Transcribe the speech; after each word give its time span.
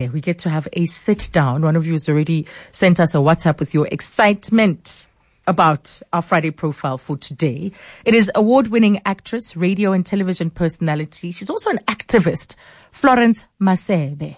We 0.00 0.20
get 0.20 0.38
to 0.40 0.48
have 0.48 0.68
a 0.74 0.84
sit 0.84 1.28
down. 1.32 1.62
One 1.62 1.74
of 1.74 1.84
you 1.84 1.90
has 1.94 2.08
already 2.08 2.46
sent 2.70 3.00
us 3.00 3.16
a 3.16 3.18
WhatsApp 3.18 3.58
with 3.58 3.74
your 3.74 3.88
excitement 3.88 5.08
about 5.44 6.00
our 6.12 6.22
Friday 6.22 6.52
profile 6.52 6.98
for 6.98 7.16
today. 7.16 7.72
It 8.04 8.14
is 8.14 8.30
award 8.36 8.68
winning 8.68 9.02
actress, 9.04 9.56
radio 9.56 9.90
and 9.90 10.06
television 10.06 10.50
personality. 10.50 11.32
She's 11.32 11.50
also 11.50 11.70
an 11.70 11.78
activist, 11.88 12.54
Florence 12.92 13.46
Masebe. 13.60 14.36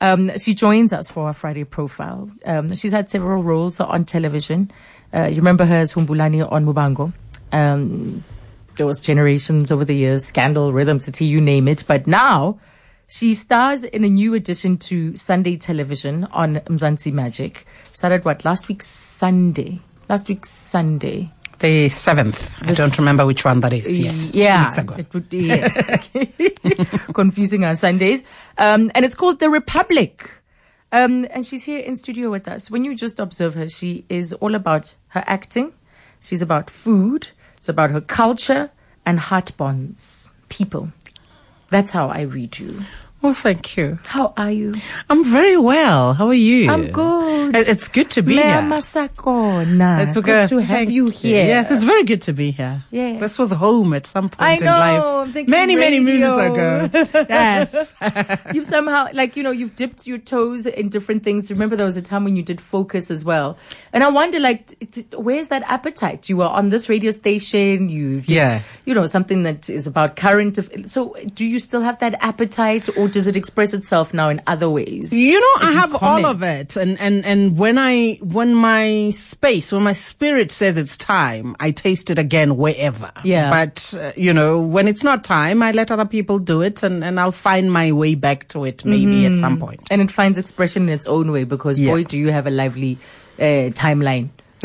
Um, 0.00 0.36
she 0.38 0.54
joins 0.54 0.92
us 0.92 1.08
for 1.08 1.28
our 1.28 1.34
Friday 1.34 1.62
profile. 1.62 2.28
Um, 2.44 2.74
she's 2.74 2.90
had 2.90 3.08
several 3.08 3.44
roles 3.44 3.78
on 3.78 4.04
television. 4.04 4.72
Uh, 5.14 5.26
you 5.26 5.36
remember 5.36 5.64
her 5.66 5.76
as 5.76 5.94
Humbulani 5.94 6.50
on 6.50 6.66
Muvhango. 6.66 7.12
Um, 7.52 8.24
there 8.76 8.86
was 8.86 9.00
generations 9.00 9.70
over 9.70 9.84
the 9.84 9.94
years, 9.94 10.24
Scandal, 10.24 10.72
Rhythm 10.72 10.98
City, 10.98 11.26
you 11.26 11.40
name 11.40 11.68
it. 11.68 11.84
But 11.86 12.08
now, 12.08 12.58
she 13.14 13.32
stars 13.34 13.84
in 13.84 14.02
a 14.02 14.08
new 14.08 14.34
addition 14.34 14.76
to 14.76 15.16
Sunday 15.16 15.56
television 15.56 16.24
on 16.32 16.56
Mzansi 16.56 17.12
Magic. 17.12 17.64
Started 17.92 18.24
what 18.24 18.44
last 18.44 18.66
week 18.66 18.82
Sunday. 18.82 19.78
Last 20.08 20.28
week 20.28 20.44
Sunday. 20.44 21.30
The 21.60 21.90
seventh. 21.90 22.52
I 22.62 22.72
don't 22.72 22.98
remember 22.98 23.24
which 23.24 23.44
one 23.44 23.60
that 23.60 23.72
is. 23.72 24.00
Yes. 24.00 24.32
Yeah. 24.34 24.64
Weeks. 24.64 24.98
It 24.98 25.14
would 25.14 25.28
be, 25.28 25.44
yes. 25.44 26.10
Confusing 27.14 27.64
our 27.64 27.76
Sundays. 27.76 28.24
Um, 28.58 28.90
and 28.96 29.04
it's 29.04 29.14
called 29.14 29.38
The 29.38 29.48
Republic. 29.48 30.28
Um, 30.90 31.24
and 31.30 31.46
she's 31.46 31.64
here 31.64 31.78
in 31.78 31.94
studio 31.94 32.32
with 32.32 32.48
us. 32.48 32.68
When 32.68 32.84
you 32.84 32.96
just 32.96 33.20
observe 33.20 33.54
her, 33.54 33.68
she 33.68 34.06
is 34.08 34.32
all 34.32 34.56
about 34.56 34.96
her 35.10 35.22
acting. 35.24 35.72
She's 36.18 36.42
about 36.42 36.68
food. 36.68 37.28
It's 37.58 37.68
about 37.68 37.92
her 37.92 38.00
culture 38.00 38.72
and 39.06 39.20
heart 39.20 39.56
bonds. 39.56 40.34
People. 40.48 40.88
That's 41.70 41.92
how 41.92 42.08
I 42.08 42.22
read 42.22 42.58
you. 42.58 42.80
Well, 43.24 43.32
thank 43.32 43.78
you. 43.78 43.98
How 44.04 44.34
are 44.36 44.50
you? 44.50 44.74
I'm 45.08 45.24
very 45.24 45.56
well. 45.56 46.12
How 46.12 46.28
are 46.28 46.34
you? 46.34 46.70
I'm 46.70 46.90
good. 46.92 47.56
It's 47.56 47.88
good 47.88 48.10
to 48.10 48.22
be 48.22 48.34
Mea 48.36 48.42
here. 48.42 48.60
Masakona. 48.60 50.06
It's 50.06 50.16
good 50.20 50.48
to 50.50 50.58
have 50.58 50.90
you 50.90 51.08
here. 51.08 51.46
Yes, 51.46 51.70
it's 51.70 51.84
very 51.84 52.04
good 52.04 52.20
to 52.22 52.34
be 52.34 52.50
here. 52.50 52.82
Yes. 52.90 53.20
This 53.20 53.38
was 53.38 53.50
home 53.50 53.94
at 53.94 54.04
some 54.06 54.28
point 54.28 54.42
I 54.42 54.52
in 54.56 54.64
know, 54.66 55.24
life. 55.26 55.48
Many, 55.48 55.74
many 55.74 56.00
radio. 56.04 56.36
minutes 56.36 57.14
ago. 57.14 57.26
yes. 57.30 57.94
you've 58.54 58.66
somehow 58.66 59.08
like 59.14 59.36
you 59.36 59.42
know 59.42 59.50
you've 59.52 59.74
dipped 59.74 60.06
your 60.06 60.18
toes 60.18 60.66
in 60.66 60.90
different 60.90 61.22
things 61.22 61.50
remember 61.50 61.76
there 61.76 61.86
was 61.86 61.96
a 61.96 62.02
time 62.02 62.24
when 62.24 62.36
you 62.36 62.42
did 62.42 62.60
focus 62.60 63.10
as 63.10 63.24
well 63.24 63.56
and 63.92 64.02
i 64.04 64.08
wonder 64.08 64.38
like 64.38 64.74
where's 65.16 65.48
that 65.48 65.62
appetite 65.66 66.28
you 66.28 66.36
were 66.36 66.46
on 66.46 66.68
this 66.70 66.88
radio 66.88 67.10
station 67.10 67.88
you 67.88 68.20
did 68.20 68.30
Yeah. 68.30 68.62
you 68.84 68.94
know 68.94 69.06
something 69.06 69.42
that 69.44 69.70
is 69.70 69.86
about 69.86 70.16
current 70.16 70.58
so 70.88 71.16
do 71.34 71.44
you 71.44 71.58
still 71.58 71.80
have 71.80 71.98
that 72.00 72.14
appetite 72.22 72.88
or 72.96 73.08
does 73.14 73.26
it 73.26 73.36
express 73.36 73.72
itself 73.72 74.12
now 74.12 74.28
in 74.28 74.42
other 74.46 74.68
ways 74.68 75.12
You 75.12 75.40
know, 75.40 75.54
I 75.60 75.68
If 75.68 75.74
you 75.74 75.80
have 75.80 75.94
all 76.02 76.26
of 76.26 76.42
it, 76.42 76.76
and 76.76 76.98
and 77.00 77.24
and 77.24 77.56
when 77.56 77.78
I 77.78 78.18
when 78.20 78.54
my 78.54 79.10
space, 79.10 79.72
when 79.72 79.82
my 79.82 79.92
spirit 79.92 80.50
says 80.52 80.76
it's 80.76 80.96
time, 80.96 81.56
I 81.60 81.70
taste 81.70 82.10
it 82.10 82.18
again 82.18 82.56
wherever. 82.56 83.10
Yeah. 83.22 83.50
But 83.50 83.94
uh, 83.96 84.12
you 84.16 84.32
know, 84.32 84.60
when 84.60 84.88
it's 84.88 85.02
not 85.02 85.24
time, 85.24 85.62
I 85.62 85.70
let 85.72 85.90
other 85.90 86.04
people 86.16 86.38
do 86.38 86.60
it, 86.62 86.82
and 86.82 87.02
and 87.04 87.18
I'll 87.20 87.32
find 87.32 87.72
my 87.72 87.92
way 87.92 88.14
back 88.16 88.48
to 88.48 88.64
it 88.64 88.84
maybe 88.84 89.24
at 89.26 89.36
some 89.36 89.58
point. 89.58 89.82
and 89.90 90.02
it 90.02 90.10
finds 90.10 90.36
expression 90.38 90.82
in 90.84 90.88
its 90.90 91.06
own 91.06 91.30
way 91.30 91.44
because 91.44 91.78
Yeah. 91.78 91.92
boy 91.92 92.04
do 92.04 92.18
you 92.18 92.30
have 92.32 92.46
a 92.46 92.50
lively 92.50 92.98
uh, 93.38 93.70
timeline 93.84 94.28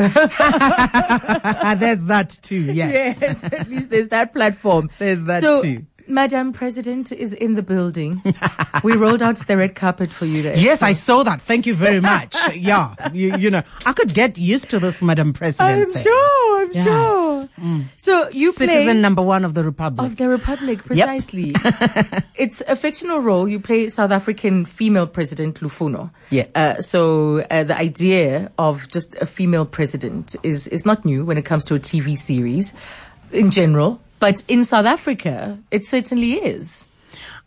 there's 1.78 2.04
that 2.04 2.38
too. 2.42 2.72
Yes. 2.72 3.20
yes, 3.20 3.44
at 3.44 3.68
least 3.68 3.90
there's 3.90 4.08
that 4.08 4.32
platform. 4.32 4.88
There's 4.98 5.22
that 5.24 5.42
so, 5.42 5.60
too. 5.62 5.84
Madam 6.10 6.52
President 6.52 7.12
is 7.12 7.32
in 7.32 7.54
the 7.54 7.62
building. 7.62 8.22
we 8.84 8.94
rolled 8.96 9.22
out 9.22 9.36
the 9.36 9.56
red 9.56 9.74
carpet 9.74 10.12
for 10.12 10.26
you. 10.26 10.42
There. 10.42 10.56
Yes, 10.56 10.80
So 10.80 10.86
I 10.86 10.92
saw 10.92 11.22
that. 11.22 11.40
Thank 11.40 11.66
you 11.66 11.74
very 11.74 12.00
much. 12.00 12.36
yeah, 12.54 12.94
you, 13.12 13.36
you 13.36 13.50
know, 13.50 13.62
I 13.86 13.92
could 13.92 14.12
get 14.12 14.36
used 14.38 14.68
to 14.70 14.78
this, 14.78 15.00
Madam 15.02 15.32
President. 15.32 15.70
I'm 15.88 15.92
thing. 15.92 16.02
sure. 16.02 16.60
I'm 16.62 16.70
Yes. 16.72 16.84
sure. 16.84 17.48
So 17.96 18.28
you 18.30 18.52
play 18.52 18.66
Citizen 18.68 19.00
number 19.00 19.22
one 19.22 19.44
of 19.44 19.54
the 19.54 19.64
Republic. 19.64 20.06
of 20.06 20.16
the 20.16 20.28
Republic 20.28 20.84
precisely. 20.84 21.54
it's 22.34 22.62
a 22.68 22.76
fictional 22.76 23.20
role. 23.20 23.48
You 23.48 23.58
play 23.60 23.88
South 23.88 24.10
African 24.10 24.64
female 24.64 25.06
president 25.06 25.60
Lufuno. 25.60 26.10
Yeah. 26.30 26.46
Uh, 26.54 26.80
so 26.80 27.40
uh, 27.50 27.64
the 27.64 27.76
idea 27.76 28.50
of 28.58 28.88
just 28.88 29.14
a 29.16 29.26
female 29.26 29.64
president 29.66 30.36
is 30.42 30.66
is 30.68 30.84
not 30.86 31.04
new 31.04 31.24
when 31.24 31.38
it 31.38 31.44
comes 31.44 31.64
to 31.66 31.74
a 31.74 31.78
TV 31.80 32.16
series 32.16 32.72
in 33.32 33.50
general, 33.50 34.00
but 34.20 34.44
in 34.46 34.64
South 34.64 34.86
Africa, 34.86 35.58
it 35.70 35.84
certainly 35.84 36.34
is. 36.34 36.86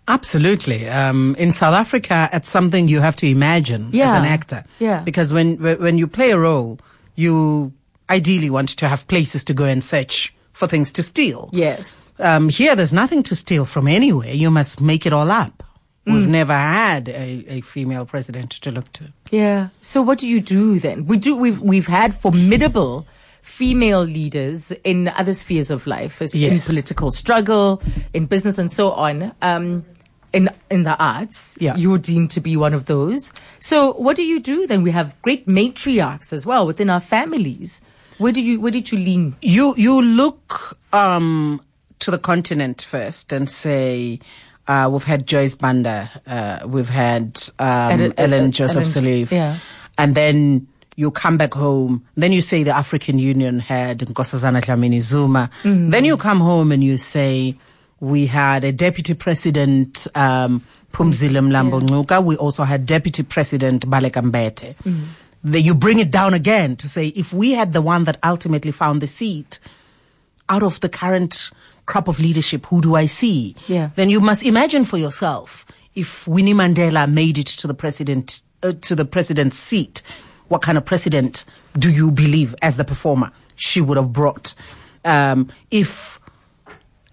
Absolutely. 0.07 0.89
Um, 0.89 1.35
in 1.39 1.51
South 1.53 1.73
Africa, 1.73 2.29
it's 2.33 2.49
something 2.49 2.89
you 2.89 2.99
have 2.99 3.15
to 3.17 3.27
imagine 3.27 3.87
as 3.87 4.19
an 4.19 4.25
actor. 4.25 4.65
Yeah. 4.79 5.01
Because 5.01 5.31
when 5.31 5.57
when 5.57 5.97
you 5.97 6.07
play 6.07 6.31
a 6.31 6.37
role, 6.37 6.79
you 7.15 7.71
ideally 8.09 8.49
want 8.49 8.69
to 8.69 8.87
have 8.89 9.07
places 9.07 9.45
to 9.45 9.53
go 9.53 9.63
and 9.63 9.81
search 9.81 10.35
for 10.51 10.67
things 10.67 10.91
to 10.91 11.03
steal. 11.03 11.49
Yes. 11.53 12.13
Um, 12.19 12.49
here, 12.49 12.75
there's 12.75 12.93
nothing 12.93 13.23
to 13.23 13.35
steal 13.35 13.65
from 13.65 13.87
anywhere. 13.87 14.33
You 14.33 14.51
must 14.51 14.81
make 14.81 15.05
it 15.05 15.13
all 15.13 15.31
up. 15.31 15.63
Mm. 16.05 16.13
We've 16.13 16.27
never 16.27 16.53
had 16.53 17.07
a, 17.07 17.45
a 17.47 17.61
female 17.61 18.05
president 18.05 18.51
to 18.51 18.71
look 18.71 18.91
to. 18.93 19.05
Yeah. 19.31 19.69
So 19.79 20.01
what 20.01 20.19
do 20.19 20.27
you 20.27 20.41
do 20.41 20.79
then? 20.79 21.05
We 21.05 21.17
do. 21.17 21.37
We've 21.37 21.61
we've 21.61 21.87
had 21.87 22.13
formidable 22.13 23.07
female 23.43 24.01
leaders 24.01 24.71
in 24.83 25.09
other 25.09 25.33
spheres 25.33 25.69
of 25.69 25.85
life, 25.85 26.21
as 26.21 26.33
in 26.33 26.59
political 26.59 27.11
struggle, 27.11 27.81
in 28.13 28.25
business, 28.25 28.57
and 28.57 28.71
so 28.71 28.91
on. 28.93 29.31
Um, 29.43 29.85
in 30.33 30.49
in 30.71 30.81
the 30.81 30.97
arts, 30.97 31.55
Yeah. 31.59 31.75
you're 31.75 31.99
deemed 31.99 32.31
to 32.31 32.41
be 32.41 32.57
one 32.57 32.73
of 32.73 32.85
those. 32.85 33.33
So 33.59 33.93
what 33.93 34.15
do 34.15 34.23
you 34.23 34.39
do 34.39 34.65
then? 34.65 34.81
We 34.81 34.89
have 34.89 35.13
great 35.21 35.45
matriarchs 35.47 36.33
as 36.33 36.43
well 36.43 36.65
within 36.65 36.89
our 36.89 36.99
families. 36.99 37.83
Where 38.17 38.31
do 38.31 38.41
you 38.41 38.59
where 38.59 38.71
did 38.71 38.91
you 38.91 38.97
lean? 38.97 39.35
You 39.43 39.75
you 39.77 40.01
look 40.01 40.75
um, 40.91 41.61
to 41.99 42.09
the 42.09 42.17
continent 42.17 42.81
first 42.81 43.31
and 43.31 43.47
say. 43.47 44.19
Uh, 44.65 44.87
we've 44.89 45.03
had 45.03 45.27
Joyce 45.27 45.55
Banda, 45.55 46.09
uh, 46.25 46.65
we've 46.65 46.87
had 46.87 47.37
um, 47.59 48.13
Ellen 48.17 48.45
Ed- 48.45 48.51
Joseph 48.53 48.77
Ellen- 48.95 49.03
Sirleaf, 49.25 49.29
yeah. 49.29 49.57
and 49.97 50.15
then 50.15 50.67
you 50.95 51.11
come 51.11 51.37
back 51.37 51.53
home. 51.53 52.05
Then 52.15 52.31
you 52.31 52.41
say 52.41 52.63
the 52.63 52.75
African 52.75 53.19
Union 53.19 53.59
had 53.59 53.99
Nkosazana 53.99 54.61
Dlamini 54.61 55.01
Zuma. 55.01 55.49
Mm-hmm. 55.63 55.89
Then 55.89 56.05
you 56.05 56.17
come 56.17 56.39
home 56.39 56.71
and 56.71 56.83
you 56.83 56.97
say 56.97 57.55
we 57.99 58.25
had 58.27 58.63
a 58.63 58.71
deputy 58.71 59.13
president, 59.13 60.07
um, 60.15 60.63
Phumzile 60.91 61.41
Mlambo 61.41 61.81
Ngcuka. 61.81 62.23
We 62.23 62.35
also 62.37 62.63
had 62.63 62.85
deputy 62.85 63.23
president 63.23 63.87
Baleka 63.87 64.21
Mbete. 64.21 64.75
Mm-hmm. 64.75 65.03
Then 65.43 65.63
you 65.63 65.75
bring 65.75 65.99
it 65.99 66.11
down 66.11 66.33
again 66.33 66.75
to 66.77 66.87
say 66.87 67.07
if 67.07 67.33
we 67.33 67.51
had 67.51 67.73
the 67.73 67.81
one 67.81 68.05
that 68.05 68.17
ultimately 68.23 68.71
found 68.71 69.01
the 69.01 69.07
seat, 69.07 69.59
out 70.49 70.63
of 70.63 70.79
the 70.81 70.89
current 70.89 71.49
crop 71.85 72.07
of 72.07 72.19
leadership, 72.19 72.65
who 72.67 72.81
do 72.81 72.95
I 72.95 73.07
see? 73.07 73.55
Yeah. 73.67 73.89
Then 73.95 74.09
you 74.09 74.19
must 74.19 74.43
imagine 74.43 74.85
for 74.85 74.97
yourself 74.97 75.65
if 75.95 76.27
Winnie 76.27 76.53
Mandela 76.53 77.11
made 77.11 77.37
it 77.37 77.47
to 77.47 77.67
the 77.67 77.73
president 77.73 78.41
uh, 78.61 78.73
to 78.81 78.95
the 78.95 79.05
president's 79.05 79.57
seat, 79.57 80.01
what 80.49 80.61
kind 80.61 80.77
of 80.77 80.85
precedent 80.85 81.45
do 81.77 81.91
you 81.91 82.11
believe 82.11 82.53
as 82.61 82.77
the 82.77 82.83
performer 82.83 83.31
she 83.55 83.81
would 83.81 83.97
have 83.97 84.11
brought? 84.13 84.53
Um, 85.05 85.49
if 85.71 86.19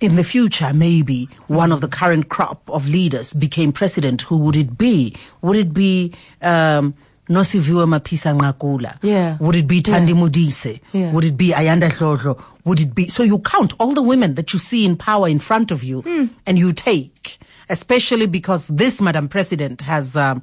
in 0.00 0.16
the 0.16 0.24
future, 0.24 0.72
maybe 0.72 1.28
one 1.48 1.72
of 1.72 1.80
the 1.82 1.88
current 1.88 2.28
crop 2.30 2.62
of 2.70 2.88
leaders 2.88 3.34
became 3.34 3.70
president, 3.72 4.22
who 4.22 4.38
would 4.38 4.56
it 4.56 4.78
be? 4.78 5.14
Would 5.42 5.56
it 5.56 5.74
be 5.74 6.14
um, 6.40 6.94
Nosiviwe 7.28 7.86
Mapisa 7.86 8.34
Nqakula? 8.38 8.96
Yeah. 9.02 9.36
Would 9.40 9.56
it 9.56 9.66
be 9.66 9.82
Thandi 9.82 10.14
Modise? 10.14 10.80
Yeah. 10.92 11.12
Would 11.12 11.24
it 11.24 11.36
be 11.36 11.50
Ayanda 11.50 11.90
Dlodlo? 11.90 12.42
Would 12.64 12.80
it 12.80 12.94
be? 12.94 13.08
So 13.08 13.22
you 13.22 13.40
count 13.40 13.74
all 13.78 13.92
the 13.92 14.00
women 14.02 14.36
that 14.36 14.52
you 14.54 14.58
see 14.58 14.86
in 14.86 14.96
power 14.96 15.28
in 15.28 15.38
front 15.38 15.70
of 15.70 15.84
you, 15.84 16.00
Hmm. 16.02 16.26
and 16.46 16.58
you 16.58 16.72
take, 16.72 17.38
especially 17.68 18.26
because 18.26 18.68
this 18.68 19.00
Madam 19.02 19.28
President 19.28 19.82
has. 19.82 20.16
Um, 20.16 20.42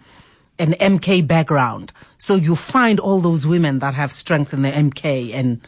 an 0.59 0.73
MK 0.73 1.27
background. 1.27 1.91
So 2.17 2.35
you 2.35 2.55
find 2.55 2.99
all 2.99 3.19
those 3.19 3.45
women 3.45 3.79
that 3.79 3.93
have 3.93 4.11
strength 4.11 4.53
in 4.53 4.61
the 4.61 4.71
MK 4.71 5.33
and 5.33 5.61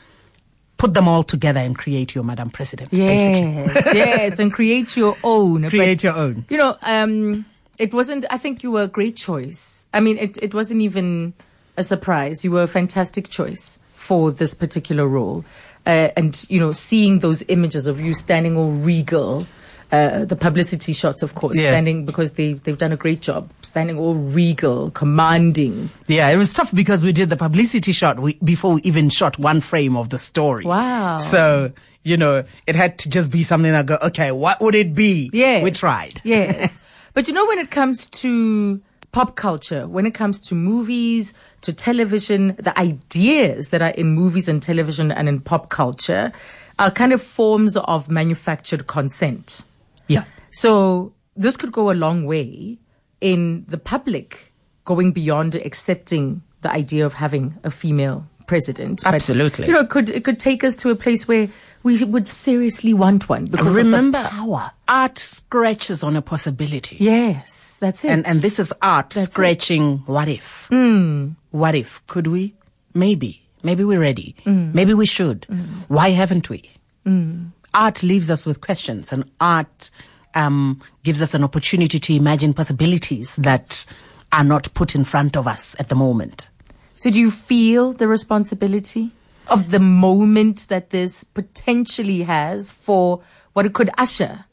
put 0.78 0.94
them 0.94 1.08
all 1.08 1.24
together 1.24 1.60
and 1.60 1.78
create 1.78 2.16
your 2.16 2.24
Madam 2.24 2.50
President. 2.50 2.90
Basically. 2.90 3.52
Yes, 3.52 3.86
yes, 3.94 4.40
and 4.40 4.52
create 4.52 4.98
your 4.98 5.16
own. 5.24 5.70
Create 5.70 6.02
your 6.04 6.16
own. 6.16 6.46
You 6.50 6.58
know, 6.58 6.78
um, 6.82 7.46
it 7.78 7.94
wasn't. 7.94 8.26
I 8.32 8.40
think 8.40 8.64
you 8.64 8.72
were 8.72 8.84
a 8.84 8.88
great 8.88 9.16
choice. 9.16 9.86
I 9.94 10.00
mean, 10.00 10.18
it 10.18 10.38
it 10.42 10.54
wasn't 10.56 10.82
even 10.82 11.34
a 11.78 11.84
surprise. 11.84 12.44
You 12.44 12.52
were 12.52 12.64
a 12.64 12.68
fantastic 12.68 13.30
choice 13.30 13.78
for 13.96 14.32
this 14.32 14.54
particular 14.56 15.08
role, 15.08 15.46
uh, 15.86 16.10
and 16.18 16.46
you 16.50 16.60
know, 16.60 16.72
seeing 16.72 17.20
those 17.20 17.44
images 17.48 17.86
of 17.86 18.00
you 18.00 18.14
standing 18.14 18.58
all 18.58 18.72
regal. 18.72 19.46
Uh, 19.92 20.24
the 20.24 20.36
publicity 20.36 20.94
shots, 20.94 21.24
of 21.24 21.34
course, 21.34 21.58
Yeah. 21.58 21.72
standing 21.72 22.06
because 22.06 22.34
they 22.34 22.54
they've 22.54 22.78
done 22.78 22.92
a 22.92 22.96
great 22.98 23.22
job, 23.22 23.50
standing 23.64 23.98
all 23.98 24.14
regal, 24.14 24.92
commanding. 24.92 25.90
Yeah, 26.06 26.30
it 26.30 26.38
was 26.38 26.54
tough 26.54 26.72
because 26.76 27.04
we 27.04 27.12
did 27.12 27.30
the 27.32 27.36
publicity 27.38 27.92
shot 27.92 28.20
we, 28.20 28.38
before 28.44 28.74
we 28.76 28.82
even 28.84 29.10
shot 29.10 29.40
one 29.40 29.62
frame 29.62 29.98
of 29.98 30.10
the 30.10 30.20
story. 30.20 30.64
Wow. 30.66 31.18
So, 31.18 31.72
you 32.04 32.18
know, 32.18 32.44
it 32.68 32.76
had 32.76 33.00
to 33.00 33.10
just 33.10 33.32
be 33.32 33.42
something 33.42 33.72
that 33.72 33.88
go, 33.88 33.98
okay, 34.04 34.32
what 34.32 34.62
would 34.62 34.76
it 34.76 34.94
be? 34.94 35.32
Yes. 35.34 35.64
We 35.64 35.72
tried. 35.72 36.14
Yes. 36.24 36.80
but 37.16 37.28
you 37.28 37.34
know, 37.34 37.48
when 37.48 37.58
it 37.58 37.72
comes 37.72 38.08
to 38.22 38.80
pop 39.12 39.36
culture, 39.36 39.88
when 39.88 40.06
it 40.06 40.14
comes 40.14 40.40
to 40.50 40.54
movies, 40.56 41.34
to 41.62 41.74
television, 41.74 42.56
the 42.60 42.78
ideas 42.78 43.70
that 43.70 43.82
are 43.82 43.90
in 43.98 44.10
movies 44.14 44.48
and 44.48 44.62
television 44.62 45.12
and 45.12 45.28
in 45.28 45.40
pop 45.42 45.70
culture 45.70 46.32
are 46.78 46.92
kind 46.92 47.12
of 47.12 47.22
forms 47.24 47.76
of 47.76 48.08
manufactured 48.10 48.86
consent. 48.86 49.64
Yeah. 50.10 50.26
So 50.52 51.14
this 51.38 51.56
could 51.56 51.72
go 51.72 51.90
a 51.92 51.94
long 51.96 52.26
way 52.26 52.78
in 53.22 53.66
the 53.70 53.78
public 53.78 54.52
going 54.84 55.12
beyond 55.14 55.56
accepting 55.56 56.42
the 56.62 56.72
idea 56.72 57.06
of 57.06 57.14
having 57.14 57.56
a 57.64 57.72
female 57.72 58.28
president. 58.48 59.02
But, 59.04 59.14
Absolutely. 59.14 59.68
you 59.68 59.74
know, 59.74 59.82
it 59.82 59.90
could 59.90 60.10
it 60.10 60.24
could 60.26 60.40
take 60.40 60.64
us 60.64 60.76
to 60.78 60.90
a 60.90 60.96
place 60.96 61.28
where 61.28 61.48
we 61.84 62.04
would 62.04 62.28
seriously 62.28 62.94
want 62.94 63.30
one 63.30 63.46
because 63.46 63.78
Remember, 63.78 64.22
power. 64.24 64.72
art 64.88 65.18
scratches 65.20 66.04
on 66.04 66.16
a 66.18 66.22
possibility. 66.22 66.98
Yes, 67.00 67.78
that's 67.80 68.04
it. 68.04 68.10
And 68.10 68.26
and 68.26 68.40
this 68.40 68.60
is 68.60 68.74
art 68.82 69.12
That's 69.12 69.28
it. 69.28 69.32
scratching 69.32 70.00
what 70.08 70.28
if? 70.28 70.66
Hmm. 70.70 71.34
What 71.52 71.76
if? 71.76 72.06
Could 72.08 72.28
we? 72.28 72.56
Maybe. 72.94 73.44
Maybe 73.62 73.84
we're 73.84 74.00
ready. 74.00 74.36
Mm. 74.46 74.74
Maybe 74.74 74.94
we 74.94 75.06
should. 75.06 75.46
Hmm. 75.50 75.60
Why 75.88 76.10
haven't 76.10 76.50
we? 76.50 76.72
Hmm. 77.06 77.48
Art 77.74 78.04
leaves 78.04 78.30
us 78.30 78.46
with 78.46 78.62
questions 78.62 79.12
and 79.12 79.30
art 79.40 79.92
um, 80.36 80.82
gives 81.04 81.22
us 81.22 81.34
an 81.34 81.44
opportunity 81.44 82.00
to 82.00 82.16
imagine 82.16 82.54
possibilities 82.54 83.36
that 83.38 83.86
are 84.32 84.44
not 84.44 84.74
put 84.74 84.96
in 84.96 85.04
front 85.04 85.36
of 85.36 85.48
us 85.48 85.76
at 85.80 85.90
the 85.90 85.96
moment. 85.96 86.50
So 86.96 87.10
do 87.10 87.20
you 87.20 87.32
feel 87.32 87.94
the 87.94 88.08
responsibility 88.08 89.12
of 89.48 89.72
the 89.72 89.80
moment 89.80 90.68
that 90.70 90.92
this 90.92 91.24
potentially 91.24 92.24
has 92.24 92.72
for 92.72 93.22
what 93.54 93.66
it 93.66 93.74
could 93.74 93.90
usher? 93.98 94.46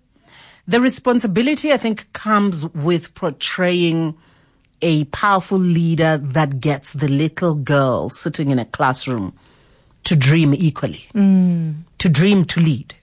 The 0.66 0.80
responsibility, 0.80 1.72
I 1.72 1.76
think, 1.76 2.12
comes 2.12 2.66
with 2.66 3.14
portraying 3.14 4.16
a 4.82 5.04
powerful 5.06 5.58
leader 5.58 6.18
that 6.18 6.60
gets 6.60 6.92
the 6.92 7.08
little 7.08 7.54
girl 7.54 8.10
sitting 8.10 8.50
in 8.50 8.58
a 8.58 8.64
classroom 8.64 9.32
to 10.04 10.16
dream 10.16 10.54
equally, 10.54 11.06
to 11.98 12.08
dream 12.08 12.44
to 12.46 12.60
lead. 12.60 12.94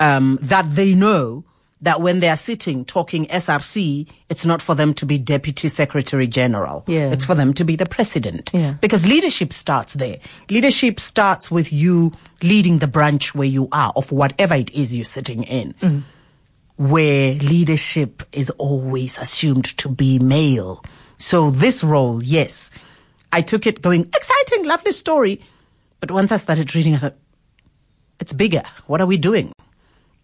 Um, 0.00 0.38
that 0.42 0.74
they 0.74 0.94
know 0.94 1.44
that 1.80 2.00
when 2.00 2.20
they 2.20 2.28
are 2.28 2.36
sitting 2.36 2.84
talking 2.84 3.26
SRC, 3.26 4.08
it's 4.28 4.44
not 4.44 4.60
for 4.60 4.74
them 4.74 4.94
to 4.94 5.06
be 5.06 5.18
deputy 5.18 5.68
secretary 5.68 6.26
general. 6.26 6.84
Yeah. 6.86 7.10
It's 7.12 7.24
for 7.24 7.34
them 7.34 7.52
to 7.54 7.64
be 7.64 7.76
the 7.76 7.86
president. 7.86 8.50
Yeah. 8.52 8.74
Because 8.80 9.06
leadership 9.06 9.52
starts 9.52 9.94
there. 9.94 10.18
Leadership 10.50 10.98
starts 10.98 11.50
with 11.50 11.72
you 11.72 12.12
leading 12.42 12.78
the 12.78 12.88
branch 12.88 13.34
where 13.34 13.46
you 13.46 13.68
are 13.70 13.92
of 13.94 14.10
whatever 14.10 14.54
it 14.54 14.70
is 14.72 14.94
you're 14.94 15.04
sitting 15.04 15.44
in 15.44 16.04
where 16.78 17.34
leadership 17.34 18.22
is 18.32 18.50
always 18.50 19.18
assumed 19.18 19.64
to 19.78 19.88
be 19.88 20.18
male. 20.20 20.82
So 21.18 21.50
this 21.50 21.82
role, 21.82 22.22
yes, 22.22 22.70
I 23.32 23.42
took 23.42 23.66
it 23.66 23.82
going, 23.82 24.02
exciting, 24.02 24.64
lovely 24.64 24.92
story. 24.92 25.40
But 25.98 26.12
once 26.12 26.30
I 26.30 26.36
started 26.36 26.74
reading, 26.76 26.94
I 26.94 26.98
thought, 26.98 27.16
it's 28.20 28.32
bigger. 28.32 28.62
What 28.86 29.00
are 29.00 29.06
we 29.06 29.16
doing? 29.18 29.52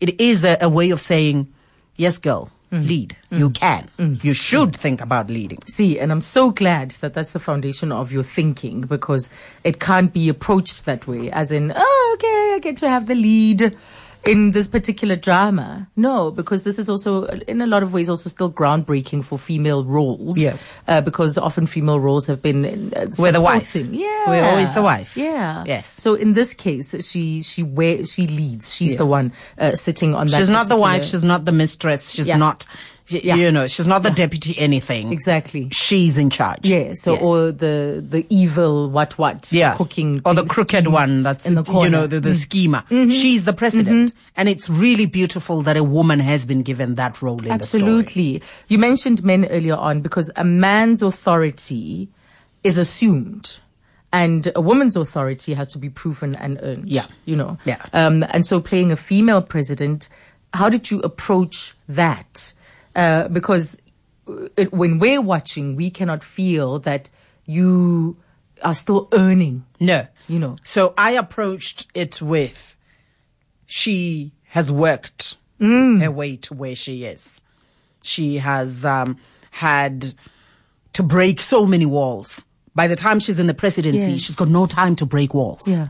It 0.00 0.20
is 0.20 0.44
a, 0.44 0.58
a 0.60 0.68
way 0.68 0.90
of 0.90 1.00
saying, 1.00 1.52
yes, 1.96 2.18
girl, 2.18 2.50
mm-hmm. 2.70 2.86
lead. 2.86 3.16
Mm-hmm. 3.26 3.38
You 3.38 3.50
can. 3.50 3.88
Mm-hmm. 3.98 4.26
You 4.26 4.34
should 4.34 4.76
think 4.76 5.00
about 5.00 5.28
leading. 5.28 5.60
See, 5.66 5.98
and 5.98 6.12
I'm 6.12 6.20
so 6.20 6.50
glad 6.50 6.90
that 6.92 7.14
that's 7.14 7.32
the 7.32 7.38
foundation 7.38 7.92
of 7.92 8.12
your 8.12 8.22
thinking 8.22 8.82
because 8.82 9.30
it 9.62 9.80
can't 9.80 10.12
be 10.12 10.28
approached 10.28 10.84
that 10.86 11.06
way, 11.06 11.30
as 11.30 11.52
in, 11.52 11.72
oh, 11.74 12.16
okay, 12.18 12.52
I 12.54 12.58
get 12.60 12.78
to 12.78 12.88
have 12.88 13.06
the 13.06 13.14
lead 13.14 13.76
in 14.26 14.52
this 14.52 14.68
particular 14.68 15.16
drama. 15.16 15.88
No, 15.96 16.30
because 16.30 16.62
this 16.62 16.78
is 16.78 16.88
also, 16.88 17.24
in 17.26 17.60
a 17.60 17.66
lot 17.66 17.82
of 17.82 17.92
ways, 17.92 18.08
also 18.08 18.28
still 18.30 18.50
groundbreaking 18.50 19.24
for 19.24 19.38
female 19.38 19.84
roles. 19.84 20.38
Yeah. 20.38 20.56
Uh, 20.88 21.00
because 21.00 21.36
often 21.38 21.66
female 21.66 22.00
roles 22.00 22.26
have 22.26 22.40
been 22.42 22.92
uh, 22.94 23.06
We're 23.18 23.32
the 23.32 23.40
wife. 23.40 23.74
Yeah. 23.74 24.24
We're 24.28 24.44
always 24.44 24.72
the 24.74 24.82
wife. 24.82 25.16
Yeah. 25.16 25.64
Yes. 25.66 25.88
So 25.90 26.14
in 26.14 26.32
this 26.32 26.54
case, 26.54 26.94
she 27.06 27.42
she 27.42 27.62
wear, 27.62 28.04
she 28.04 28.26
leads. 28.26 28.74
She's 28.74 28.92
Yeah. 28.92 28.98
the 28.98 29.06
one 29.06 29.32
uh, 29.58 29.72
sitting 29.72 30.14
on 30.14 30.26
that. 30.28 30.38
She's 30.38 30.50
not 30.50 30.68
the 30.68 30.76
wife. 30.76 31.04
She's 31.04 31.24
not 31.24 31.44
the 31.44 31.52
mistress. 31.52 32.10
She's 32.10 32.28
Yeah. 32.28 32.36
not, 32.36 32.66
Yeah. 33.06 33.34
you 33.36 33.52
know, 33.52 33.66
she's 33.66 33.86
not 33.86 34.02
the 34.02 34.10
deputy 34.10 34.58
anything. 34.58 35.12
exactly. 35.12 35.68
She's 35.70 36.16
in 36.16 36.30
charge. 36.30 36.66
Yeah, 36.66 36.92
so 36.94 37.12
Yes. 37.12 37.22
or 37.22 37.52
the 37.52 38.02
the 38.08 38.24
evil 38.30 38.88
what 38.88 39.18
what 39.18 39.52
yeah. 39.52 39.74
cooking 39.76 40.22
or 40.24 40.32
the 40.34 40.44
crooked 40.46 40.86
one 40.86 41.22
that's 41.22 41.44
in 41.44 41.54
the 41.54 41.62
corner. 41.64 41.84
you 41.84 41.90
know 41.90 42.06
the, 42.06 42.18
the 42.20 42.30
Mm. 42.30 42.34
schemer 42.46 42.82
she's 43.10 43.44
the 43.44 43.52
president 43.52 44.12
and 44.36 44.48
it's 44.48 44.70
really 44.70 45.04
beautiful 45.04 45.60
that 45.62 45.76
a 45.76 45.84
woman 45.84 46.18
has 46.18 46.46
been 46.46 46.62
given 46.62 46.94
that 46.94 47.20
role 47.20 47.36
in 47.44 47.58
the 47.58 47.64
story 47.66 47.82
Absolutely. 47.82 48.42
You 48.68 48.78
mentioned 48.78 49.22
men 49.22 49.44
earlier 49.50 49.76
on 49.76 50.00
because 50.00 50.30
a 50.36 50.44
man's 50.44 51.02
authority 51.02 52.08
is 52.62 52.78
assumed. 52.78 53.58
And 54.12 54.50
a 54.54 54.60
woman's 54.60 54.96
authority 54.96 55.54
has 55.54 55.66
to 55.74 55.78
be 55.78 55.90
proven 55.90 56.36
and 56.36 56.58
earned. 56.62 56.88
Yeah. 56.88 57.06
You 57.26 57.34
know? 57.36 57.58
Yeah. 57.64 57.84
Um, 57.92 58.24
and 58.30 58.46
so 58.46 58.60
playing 58.60 58.92
a 58.92 58.96
female 58.96 59.42
president, 59.42 60.08
how 60.54 60.68
did 60.68 60.88
you 60.90 61.00
approach 61.00 61.74
that? 61.88 62.54
Uh, 62.94 63.28
because 63.28 63.80
uh, 64.28 64.46
it, 64.56 64.72
when 64.72 64.98
we're 64.98 65.20
watching, 65.22 65.74
we 65.76 65.90
cannot 65.90 66.22
feel 66.22 66.78
that 66.80 67.10
you 67.46 68.16
are 68.62 68.74
still 68.74 69.08
earning. 69.12 69.64
no 69.80 70.06
You 70.28 70.38
know. 70.38 70.56
so 70.62 70.94
i 70.96 71.10
approached 71.12 71.86
it 71.94 72.22
with 72.22 72.76
she 73.66 74.32
has 74.44 74.70
worked 74.70 75.36
Mm. 75.60 76.00
her 76.02 76.10
way 76.10 76.36
to 76.36 76.54
where 76.54 76.74
she 76.74 77.04
is 77.04 77.40
she 78.02 78.38
has 78.38 78.84
um, 78.84 79.16
had 79.52 80.14
to 80.92 81.02
break 81.02 81.40
so 81.40 81.64
many 81.64 81.86
walls 81.86 82.44
by 82.74 82.88
the 82.88 82.96
time 82.96 83.20
she's 83.20 83.38
in 83.38 83.46
the 83.46 83.54
presidency 83.54 84.12
Yes. 84.12 84.22
she's 84.22 84.34
got 84.36 84.48
no 84.48 84.66
time 84.66 84.96
to 84.96 85.06
break 85.06 85.32
walls 85.32 85.68
Yeah. 85.68 85.88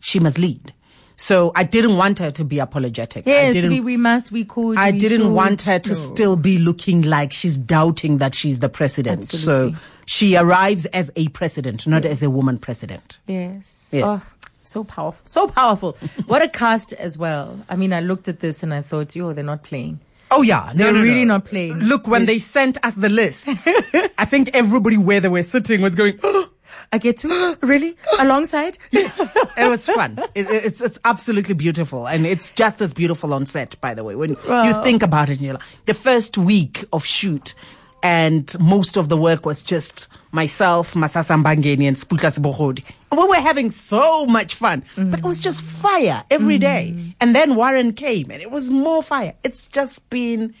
she 0.00 0.20
must 0.20 0.38
lead 0.38 0.72
so 1.16 1.52
i 1.54 1.62
didn't 1.64 1.96
want 1.96 2.18
her 2.18 2.30
to 2.30 2.44
be 2.44 2.58
apologetic 2.58 3.26
I 3.26 3.30
Yes, 3.30 3.54
didn't 3.54 3.70
we, 3.70 3.80
we 3.80 3.96
must, 3.96 4.32
we 4.32 4.44
could. 4.44 4.76
I 4.78 4.90
we 4.90 4.98
didn't 4.98 5.20
should. 5.22 5.32
want 5.32 5.62
her 5.62 5.78
to 5.78 5.90
No. 5.90 5.94
still 5.94 6.36
be 6.36 6.58
looking 6.58 7.02
like 7.02 7.32
she's 7.32 7.56
doubting 7.58 8.18
that 8.18 8.34
she's 8.34 8.58
the 8.58 8.68
president. 8.68 9.20
Absolutely. 9.20 9.72
So 9.74 9.78
she 10.06 10.36
arrives 10.36 10.86
as 10.86 11.10
a 11.16 11.28
president, 11.28 11.86
not 11.86 12.04
as 12.04 12.22
a 12.22 12.28
woman 12.30 12.58
president. 12.58 13.18
Yes. 13.26 13.90
Yeah. 13.92 14.04
Oh, 14.06 14.22
so 14.64 14.82
powerful. 14.84 15.22
So 15.24 15.46
powerful. 15.46 15.92
what 16.26 16.42
a 16.42 16.48
cast 16.48 16.92
as 16.94 17.16
well. 17.16 17.58
I 17.68 17.76
mean, 17.76 17.92
I 17.92 18.00
looked 18.00 18.28
at 18.28 18.40
this 18.40 18.62
and 18.62 18.72
I 18.74 18.82
thought, 18.82 19.14
yo, 19.16 19.32
they're 19.32 19.44
not 19.44 19.62
playing. 19.62 20.00
Oh 20.30 20.42
yeah, 20.42 20.72
no, 20.74 20.84
They're 20.84 20.92
no, 20.92 20.98
no. 20.98 21.04
really 21.04 21.24
not 21.24 21.44
playing. 21.44 21.78
Look, 21.78 22.08
when 22.08 22.26
they 22.26 22.38
sent 22.40 22.76
us 22.84 22.96
the 22.96 23.08
list, 23.08 23.46
I 24.18 24.24
think 24.24 24.50
everybody 24.54 24.96
where 24.98 25.20
they 25.20 25.28
were 25.28 25.42
sitting 25.44 25.80
was 25.80 25.94
going. 25.94 26.18
I 26.92 26.98
get 26.98 27.16
to 27.18 27.56
really 27.62 27.96
alongside. 28.20 28.78
Yes, 28.90 29.18
it 29.56 29.68
was 29.68 29.86
fun. 29.86 30.18
It, 30.34 30.48
it- 30.50 30.64
it's 30.64 30.80
it's 30.80 30.98
absolutely 31.04 31.54
beautiful, 31.54 32.06
and 32.06 32.26
it's 32.26 32.50
just 32.52 32.80
as 32.80 32.94
beautiful 32.94 33.34
on 33.34 33.46
set. 33.46 33.80
By 33.80 33.94
the 33.94 34.04
way, 34.04 34.14
when 34.14 34.30
you 34.30 34.82
think 34.82 35.02
about 35.02 35.28
it, 35.30 35.40
you're 35.40 35.54
like, 35.54 35.62
the 35.86 35.94
first 35.94 36.38
week 36.38 36.84
of 36.92 37.04
shoot, 37.04 37.54
and 38.02 38.54
most 38.60 38.96
of 38.96 39.08
the 39.08 39.16
work 39.16 39.44
was 39.46 39.62
just 39.62 40.08
myself, 40.32 40.94
Masasa 40.94 41.42
Mbangeni, 41.42 41.86
and 41.88 41.96
Sputla 41.96 42.30
Sibogodi. 42.36 42.84
And 43.10 43.20
we 43.20 43.26
were 43.26 43.36
having 43.36 43.70
so 43.70 44.26
much 44.26 44.54
fun, 44.56 44.84
but 44.96 45.20
it 45.20 45.24
was 45.24 45.40
just 45.40 45.62
fire 45.62 46.22
every 46.30 46.58
day. 46.58 46.92
Mm. 46.96 47.14
And 47.20 47.34
then 47.34 47.54
Warren 47.54 47.92
came, 47.92 48.30
and 48.30 48.42
it 48.42 48.50
was 48.50 48.68
more 48.70 49.02
fire. 49.02 49.34
It's 49.44 49.66
just 49.68 50.10
been 50.10 50.54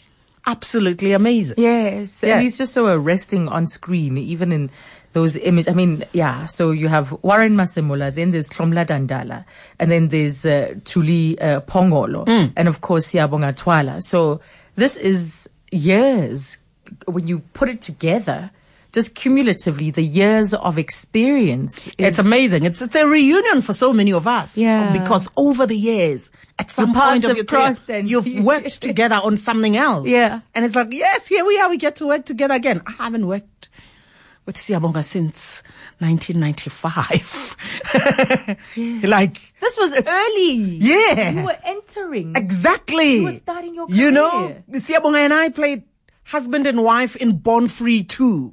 absolutely 0.46 1.12
amazing. 1.12 1.56
Yes, 1.58 2.22
Yeah. 2.22 2.34
and 2.34 2.42
he's 2.42 2.58
just 2.58 2.72
so 2.72 2.86
arresting 2.86 3.48
on 3.48 3.66
screen, 3.66 4.16
even 4.18 4.52
in 4.52 4.70
those 5.14 5.36
images. 5.38 5.68
I 5.68 5.72
mean, 5.74 6.04
yeah. 6.12 6.44
So 6.46 6.70
you 6.72 6.88
have 6.88 7.12
Warren 7.22 7.54
Masemola, 7.56 8.14
then 8.14 8.30
there's 8.32 8.50
Hlomla 8.50 8.84
Dandala, 8.86 9.44
and 9.80 9.90
then 9.90 10.08
there's 10.08 10.44
uh, 10.44 10.74
Thuli 10.84 11.40
uh, 11.42 11.60
Phongolo, 11.62 12.26
Mm. 12.26 12.52
and 12.56 12.68
of 12.68 12.80
course 12.82 13.06
Siyabonga 13.12 13.56
Twala. 13.56 14.00
So 14.02 14.40
this 14.76 14.96
is 14.98 15.48
years 15.72 16.58
when 17.06 17.26
you 17.26 17.38
put 17.54 17.68
it 17.68 17.80
together. 17.80 18.50
Just 18.92 19.16
cumulatively, 19.16 19.90
the 19.90 20.04
years 20.04 20.54
of 20.54 20.78
experience. 20.78 21.90
It's 21.98 22.20
amazing. 22.20 22.62
It's 22.64 22.80
it's 22.80 22.94
a 22.94 23.04
reunion 23.08 23.60
for 23.60 23.72
so 23.72 23.92
many 23.92 24.12
of 24.12 24.28
us. 24.28 24.56
Yeah. 24.56 24.92
Because 24.92 25.28
over 25.36 25.66
the 25.66 25.76
years, 25.76 26.30
at 26.60 26.70
some 26.70 26.94
point 26.94 27.24
of 27.24 27.34
your 27.36 27.44
career, 27.44 27.72
and- 27.88 28.08
you've 28.08 28.44
worked 28.44 28.80
together 28.80 29.16
on 29.16 29.36
something 29.36 29.76
else. 29.76 30.06
Yeah. 30.06 30.42
And 30.54 30.64
it's 30.64 30.76
like, 30.76 30.92
yes, 30.92 31.26
here 31.26 31.44
we 31.44 31.58
are. 31.58 31.68
We 31.70 31.76
get 31.76 31.96
to 31.96 32.06
work 32.06 32.24
together 32.24 32.54
again. 32.54 32.82
I 32.86 32.92
haven't 33.02 33.26
worked 33.26 33.68
with 34.46 34.56
Siyabonga 34.56 35.02
since 35.02 35.62
1995. 35.98 37.56
Like, 39.04 39.32
This 39.60 39.76
was 39.78 39.94
early. 40.06 40.52
Yeah. 40.54 41.30
You 41.30 41.44
were 41.44 41.58
entering. 41.64 42.34
exactly. 42.36 43.16
You 43.18 43.24
were 43.24 43.32
starting 43.32 43.74
your 43.74 43.86
career. 43.86 44.00
You 44.00 44.10
know. 44.10 44.56
Siyabonga 44.72 45.18
and 45.18 45.32
I 45.32 45.48
played 45.48 45.82
husband 46.24 46.66
and 46.66 46.82
wife 46.82 47.16
in 47.16 47.36
Born 47.38 47.68
Free 47.68 48.02
2, 48.02 48.52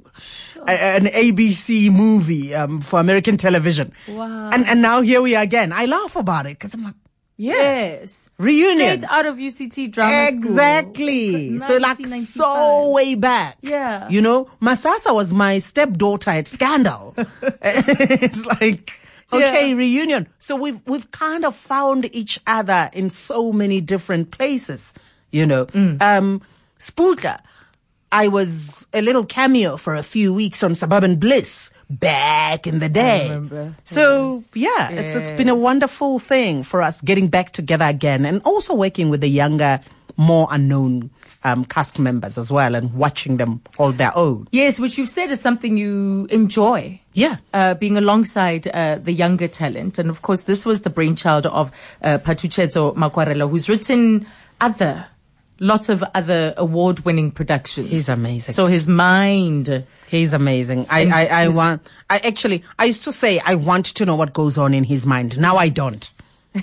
a- 0.66 0.70
an 0.70 1.06
ABC 1.06 1.90
movie 1.90 2.54
um, 2.54 2.80
for 2.82 3.00
American 3.00 3.36
television. 3.38 3.92
Wow. 4.08 4.50
And, 4.52 4.66
and 4.66 4.82
now 4.82 5.00
here 5.00 5.22
we 5.22 5.34
are 5.36 5.42
again. 5.42 5.72
I 5.72 5.86
laugh 5.86 6.14
about 6.16 6.46
it 6.46 6.58
because 6.58 6.74
I'm 6.74 6.84
like, 6.84 6.94
Yeah. 7.42 7.54
Yes. 7.54 8.30
Reunion. 8.38 9.00
Straight 9.00 9.10
out 9.10 9.26
of 9.26 9.36
UCT 9.36 9.90
drama 9.90 10.26
school. 10.30 10.38
Exactly. 10.52 11.58
So 11.58 11.76
like 11.78 12.06
so 12.06 12.92
way 12.92 13.16
back. 13.16 13.58
Yeah. 13.62 14.08
You 14.08 14.20
know, 14.20 14.48
Masasa 14.60 15.12
was 15.12 15.32
my 15.34 15.58
stepdaughter 15.58 16.30
at 16.30 16.46
Scandal. 16.46 17.14
it's 17.62 18.46
like 18.46 18.92
okay, 19.32 19.70
Yeah. 19.70 19.74
reunion. 19.76 20.28
So 20.38 20.54
we've 20.54 20.80
we've 20.86 21.10
kind 21.10 21.44
of 21.44 21.56
found 21.56 22.08
each 22.14 22.38
other 22.46 22.90
in 22.92 23.10
so 23.10 23.52
many 23.52 23.80
different 23.80 24.30
places. 24.30 24.94
You 25.32 25.46
know, 25.46 25.66
Mm. 25.66 26.00
um, 26.00 26.42
Spooka. 26.78 27.40
I 28.12 28.28
was 28.28 28.86
a 28.92 29.00
little 29.00 29.24
cameo 29.24 29.78
for 29.78 29.96
a 29.96 30.02
few 30.02 30.34
weeks 30.34 30.62
on 30.62 30.74
Suburban 30.74 31.16
Bliss 31.16 31.70
back 31.88 32.66
in 32.66 32.78
the 32.78 32.88
day. 32.88 33.40
So 33.84 34.40
yeah, 34.54 34.90
it's 34.90 35.16
it's 35.16 35.32
been 35.32 35.48
a 35.48 35.56
wonderful 35.56 36.18
thing 36.18 36.62
for 36.62 36.82
us 36.82 37.00
getting 37.00 37.28
back 37.28 37.52
together 37.52 37.86
again, 37.86 38.26
and 38.26 38.42
also 38.44 38.74
working 38.74 39.08
with 39.08 39.22
the 39.22 39.30
younger, 39.30 39.80
more 40.18 40.46
unknown 40.50 41.10
um, 41.42 41.64
cast 41.64 41.98
members 41.98 42.36
as 42.36 42.52
well, 42.52 42.74
and 42.74 42.92
watching 42.94 43.38
them 43.38 43.62
hold 43.76 43.96
their 43.96 44.16
own. 44.16 44.46
Yes, 44.52 44.78
which 44.78 44.98
you've 44.98 45.08
said 45.08 45.30
is 45.30 45.40
something 45.40 45.78
you 45.78 46.26
enjoy. 46.30 47.00
Yeah. 47.14 47.38
Uh, 47.52 47.74
being 47.74 47.96
alongside 47.96 48.68
uh, 48.68 48.96
the 48.96 49.12
younger 49.12 49.48
talent. 49.48 49.98
And 49.98 50.10
of 50.10 50.22
course, 50.22 50.42
this 50.42 50.64
was 50.64 50.82
the 50.82 50.90
brainchild 50.90 51.46
of 51.46 51.72
uh, 52.02 52.18
Phathutshedzo 52.18 52.94
Makwarela, 52.94 53.48
who's 53.50 53.68
written 53.68 54.26
other, 54.60 55.06
lots 55.62 55.88
of 55.88 56.02
other 56.14 56.52
award 56.56 57.00
winning 57.00 57.30
productions. 57.30 57.88
He's 57.88 58.08
amazing. 58.08 58.52
So 58.52 58.66
his 58.66 58.88
mind. 58.88 59.86
He's 60.08 60.32
amazing. 60.34 60.86
I, 60.90 61.06
I, 61.06 61.44
I 61.44 61.48
want, 61.48 61.86
I 62.10 62.18
actually, 62.18 62.64
I 62.78 62.84
used 62.84 63.04
to 63.04 63.12
say 63.12 63.38
I 63.38 63.54
want 63.54 63.86
to 63.86 64.04
know 64.04 64.16
what 64.16 64.34
goes 64.34 64.58
on 64.58 64.74
in 64.74 64.84
his 64.84 65.06
mind. 65.06 65.38
Now 65.38 65.56
I 65.56 65.70
don't. 65.70 66.12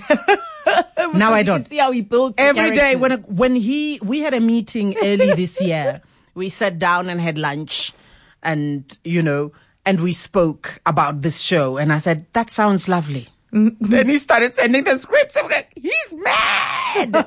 now 1.14 1.32
I 1.32 1.42
don't. 1.42 1.66
see 1.66 1.78
how 1.78 1.90
he 1.90 2.02
builds 2.02 2.36
Every 2.38 2.70
day 2.72 2.94
when 2.94 3.12
when 3.22 3.56
he 3.56 3.98
we 4.02 4.20
had 4.20 4.34
a 4.34 4.40
meeting 4.40 4.94
early 5.02 5.32
this 5.32 5.60
year, 5.60 6.02
we 6.34 6.48
sat 6.48 6.78
down 6.78 7.08
and 7.08 7.20
had 7.20 7.38
lunch, 7.38 7.92
and 8.42 8.98
you 9.02 9.22
know, 9.22 9.50
and 9.84 10.00
we 10.00 10.12
spoke 10.12 10.80
about 10.86 11.22
this 11.22 11.40
show, 11.40 11.76
and 11.76 11.92
I 11.92 11.98
said 11.98 12.26
that 12.34 12.50
sounds 12.50 12.88
lovely. 12.88 13.26
Mm-hmm. 13.52 13.84
then 13.84 14.08
he 14.08 14.16
started 14.18 14.54
sending 14.54 14.84
the 14.84 14.96
scripts. 14.96 15.36
I'm 15.36 15.50
like, 15.50 15.72
he's 15.74 16.14
mad. 16.14 17.26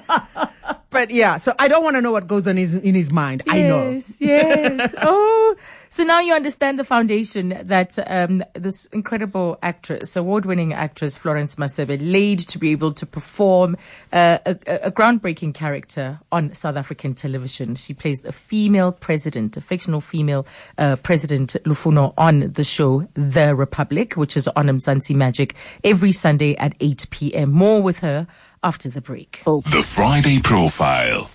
but 0.94 1.12
yeah, 1.12 1.38
so 1.38 1.54
I 1.60 1.68
don't 1.68 1.84
want 1.84 1.96
to 1.98 2.02
know 2.02 2.12
what 2.12 2.28
goes 2.28 2.48
on 2.48 2.56
his, 2.56 2.76
in 2.76 2.96
his 2.96 3.12
mind. 3.12 3.44
I 3.50 3.64
know. 3.64 3.90
Yes, 3.90 4.22
yes. 4.22 4.96
oh, 5.02 5.56
so 5.90 6.04
now 6.04 6.22
you 6.22 6.34
understand 6.34 6.80
the 6.80 6.84
foundation 6.84 7.60
that 7.64 7.98
um, 8.08 8.44
this 8.54 8.86
incredible 8.88 9.58
actress, 9.62 10.16
award-winning 10.16 10.72
actress 10.74 11.18
Florence 11.18 11.56
Masebe, 11.56 11.98
laid 12.00 12.40
to 12.40 12.58
be 12.58 12.72
able 12.72 12.94
to 12.94 13.06
perform 13.06 13.76
uh, 14.14 14.38
a, 14.46 14.52
a 14.84 14.92
groundbreaking 14.92 15.54
character 15.54 16.20
on 16.32 16.54
South 16.54 16.78
African 16.78 17.14
television. 17.14 17.76
She 17.76 17.94
plays 17.94 18.24
a 18.24 18.32
female 18.32 18.92
president, 18.92 19.58
a 19.58 19.62
fictional 19.62 20.00
female 20.00 20.46
uh, 20.78 20.96
president, 20.98 21.58
Lufuno, 21.66 22.14
on 22.18 22.52
the 22.54 22.64
show 22.64 23.08
The 23.16 23.56
Republic, 23.56 24.14
which 24.14 24.38
is 24.38 24.48
on 24.50 24.68
Mzansi 24.68 25.16
Magic 25.16 25.56
every 25.84 26.12
Sunday 26.12 26.56
at 26.58 26.76
8 26.80 27.08
p.m. 27.10 27.52
More 27.52 27.82
with 27.82 28.00
her 28.00 28.28
after 28.63 28.89
the 28.89 29.01
break. 29.01 29.41
The 29.46 29.84
Friday 29.86 30.39
Profile. 30.41 31.29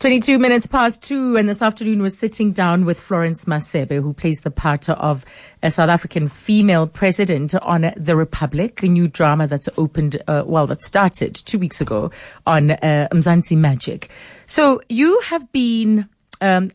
22 0.00 0.38
minutes 0.38 0.66
past 0.66 1.02
two, 1.02 1.36
and 1.36 1.46
this 1.46 1.60
afternoon 1.60 2.00
we're 2.00 2.08
sitting 2.08 2.52
down 2.52 2.86
with 2.86 2.98
Florence 2.98 3.44
Masebe, 3.44 4.02
who 4.02 4.14
plays 4.14 4.40
the 4.40 4.50
part 4.50 4.88
of 4.88 5.26
a 5.62 5.70
South 5.70 5.90
African 5.90 6.26
female 6.26 6.86
president 6.86 7.54
on 7.56 7.92
The 7.98 8.16
Republic, 8.16 8.82
a 8.82 8.86
new 8.86 9.08
drama 9.08 9.46
that's 9.46 9.68
opened, 9.76 10.22
uh, 10.26 10.44
well, 10.46 10.66
that 10.68 10.80
started 10.80 11.34
two 11.34 11.58
weeks 11.58 11.82
ago 11.82 12.10
on 12.46 12.70
uh, 12.70 13.08
Mzansi 13.12 13.58
Magic. 13.58 14.08
So 14.46 14.80
you 14.88 15.20
have 15.26 15.52
been, 15.52 16.08
um, 16.40 16.70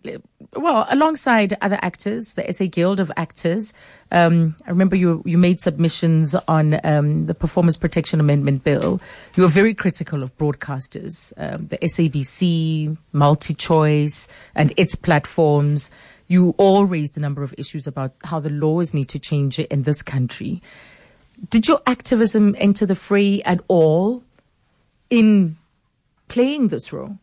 well, 0.53 0.87
alongside 0.89 1.57
other 1.61 1.79
actors, 1.81 2.35
the 2.35 2.51
SA 2.51 2.65
Guild 2.69 2.99
of 2.99 3.11
Actors. 3.17 3.73
Um, 4.11 4.55
I 4.65 4.69
remember 4.69 4.95
you 4.95 5.23
you 5.25 5.37
made 5.37 5.59
submissions 5.59 6.35
on 6.47 6.79
um, 6.83 7.25
the 7.25 7.33
Performance 7.33 7.77
Protection 7.77 8.19
Amendment 8.19 8.63
Bill. 8.63 9.01
You 9.35 9.43
were 9.43 9.49
very 9.49 9.73
critical 9.73 10.23
of 10.23 10.37
broadcasters, 10.37 11.33
um, 11.37 11.67
the 11.67 11.77
SABC, 11.79 12.97
MultiChoice, 13.13 14.27
and 14.53 14.73
its 14.77 14.95
platforms. 14.95 15.89
You 16.27 16.55
all 16.57 16.85
raised 16.85 17.17
a 17.17 17.19
number 17.19 17.43
of 17.43 17.53
issues 17.57 17.87
about 17.87 18.13
how 18.23 18.39
the 18.39 18.49
laws 18.49 18.93
need 18.93 19.09
to 19.09 19.19
change 19.19 19.59
in 19.59 19.83
this 19.83 20.01
country. 20.01 20.61
Did 21.49 21.67
your 21.67 21.81
activism 21.85 22.55
enter 22.57 22.85
the 22.85 22.95
fray 22.95 23.41
at 23.43 23.59
all 23.67 24.23
in 25.09 25.57
playing 26.27 26.69
this 26.69 26.93
role? 26.93 27.17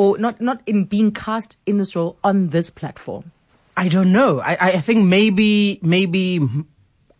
Or 0.00 0.16
not, 0.16 0.40
not 0.40 0.62
in 0.64 0.84
being 0.84 1.12
cast 1.12 1.58
in 1.66 1.76
this 1.76 1.94
role 1.94 2.16
on 2.24 2.48
this 2.48 2.70
platform? 2.70 3.32
I 3.76 3.88
don't 3.88 4.12
know. 4.12 4.40
I, 4.40 4.56
I 4.60 4.80
think 4.80 5.04
maybe 5.04 5.78
maybe 5.82 6.40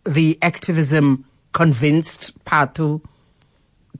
the 0.03 0.37
activism 0.41 1.25
convinced 1.53 2.33
Phathu 2.45 3.01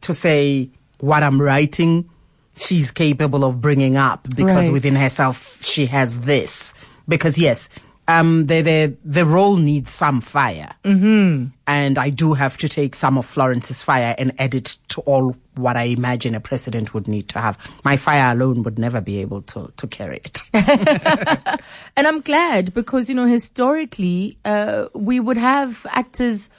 to 0.02 0.14
say 0.14 0.70
what 0.98 1.22
I'm 1.22 1.40
writing, 1.40 2.10
she's 2.56 2.90
capable 2.90 3.44
of 3.44 3.62
bringing 3.62 3.98
up 3.98 4.28
because 4.36 4.66
Right. 4.66 4.72
within 4.74 4.96
herself 4.96 5.64
she 5.64 5.86
has 5.86 6.22
this. 6.22 6.74
Because 7.08 7.38
yes, 7.38 7.70
um, 8.08 8.48
the 8.48 8.62
the 8.62 8.96
the 9.06 9.26
role 9.26 9.58
needs 9.58 9.92
some 9.92 10.22
fire, 10.22 10.74
mm-hmm. 10.84 11.48
and 11.68 11.98
I 11.98 12.10
do 12.10 12.34
have 12.34 12.58
to 12.58 12.68
take 12.68 12.96
some 12.96 13.18
of 13.18 13.26
Florence's 13.26 13.82
fire 13.84 14.16
and 14.18 14.34
add 14.40 14.56
it 14.56 14.78
to 14.90 15.02
all 15.02 15.36
what 15.62 15.78
I 15.78 15.84
imagine 15.84 16.36
a 16.36 16.40
president 16.40 16.94
would 16.94 17.08
need 17.08 17.30
to 17.30 17.40
have. 17.40 17.58
My 17.84 17.98
fire 17.98 18.34
alone 18.34 18.64
would 18.64 18.78
never 18.80 19.02
be 19.02 19.20
able 19.20 19.42
to 19.44 19.72
to 19.78 19.88
carry 19.88 20.18
it. 20.18 20.42
And 21.98 22.08
I'm 22.08 22.22
glad 22.22 22.74
because, 22.74 23.10
you 23.10 23.16
know, 23.16 23.26
historically, 23.26 24.38
uh, 24.46 24.88
we 24.94 25.20
would 25.20 25.38
have 25.38 25.86
actors, 25.90 26.50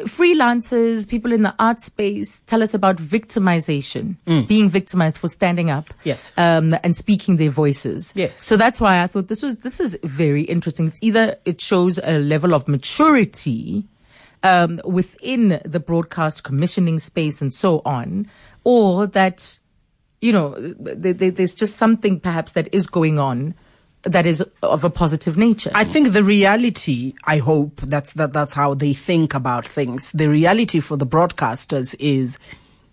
freelancers, 0.00 1.08
people 1.08 1.32
in 1.32 1.42
the 1.42 1.54
art 1.58 1.80
space 1.80 2.40
tell 2.46 2.62
us 2.62 2.74
about 2.74 2.96
victimization, 2.96 4.16
being 4.46 4.68
victimized 4.68 5.18
for 5.18 5.28
standing 5.28 5.70
up. 5.70 5.92
Yes. 6.04 6.32
Um, 6.36 6.74
and 6.82 6.96
speaking 6.96 7.36
their 7.36 7.50
voices. 7.50 8.12
Yes. 8.16 8.44
So 8.44 8.56
that's 8.56 8.80
why 8.80 9.02
I 9.02 9.06
thought 9.06 9.28
this 9.28 9.42
was, 9.42 9.58
this 9.58 9.80
is 9.80 9.98
very 10.02 10.42
interesting. 10.42 10.86
It's 10.88 11.02
either 11.02 11.36
it 11.44 11.60
shows 11.60 11.98
a 12.02 12.18
level 12.18 12.54
of 12.54 12.66
maturity, 12.68 13.84
um, 14.46 14.80
within 14.84 15.60
the 15.64 15.80
broadcast 15.80 16.44
commissioning 16.44 16.98
space 16.98 17.42
and 17.42 17.52
so 17.52 17.82
on, 17.84 18.26
or 18.64 19.06
that, 19.08 19.58
you 20.20 20.32
know, 20.32 20.54
th- 20.54 21.18
th- 21.18 21.34
there's 21.34 21.54
just 21.54 21.76
something 21.76 22.20
perhaps 22.20 22.52
that 22.52 22.68
is 22.72 22.86
going 22.86 23.18
on 23.18 23.54
that 24.02 24.24
is 24.24 24.40
of 24.62 24.84
a 24.84 24.90
positive 24.90 25.36
nature. 25.36 25.70
I 25.74 25.84
think 25.84 26.12
the 26.12 26.22
reality, 26.22 27.14
I 27.24 27.38
hope 27.38 27.80
that's 27.80 28.12
that 28.12 28.32
that's 28.32 28.52
how 28.52 28.74
they 28.74 28.94
think 28.94 29.34
about 29.34 29.66
things. 29.66 30.12
The 30.12 30.28
reality 30.28 30.80
for 30.80 30.96
the 30.96 31.06
broadcasters 31.06 31.96
is 31.98 32.38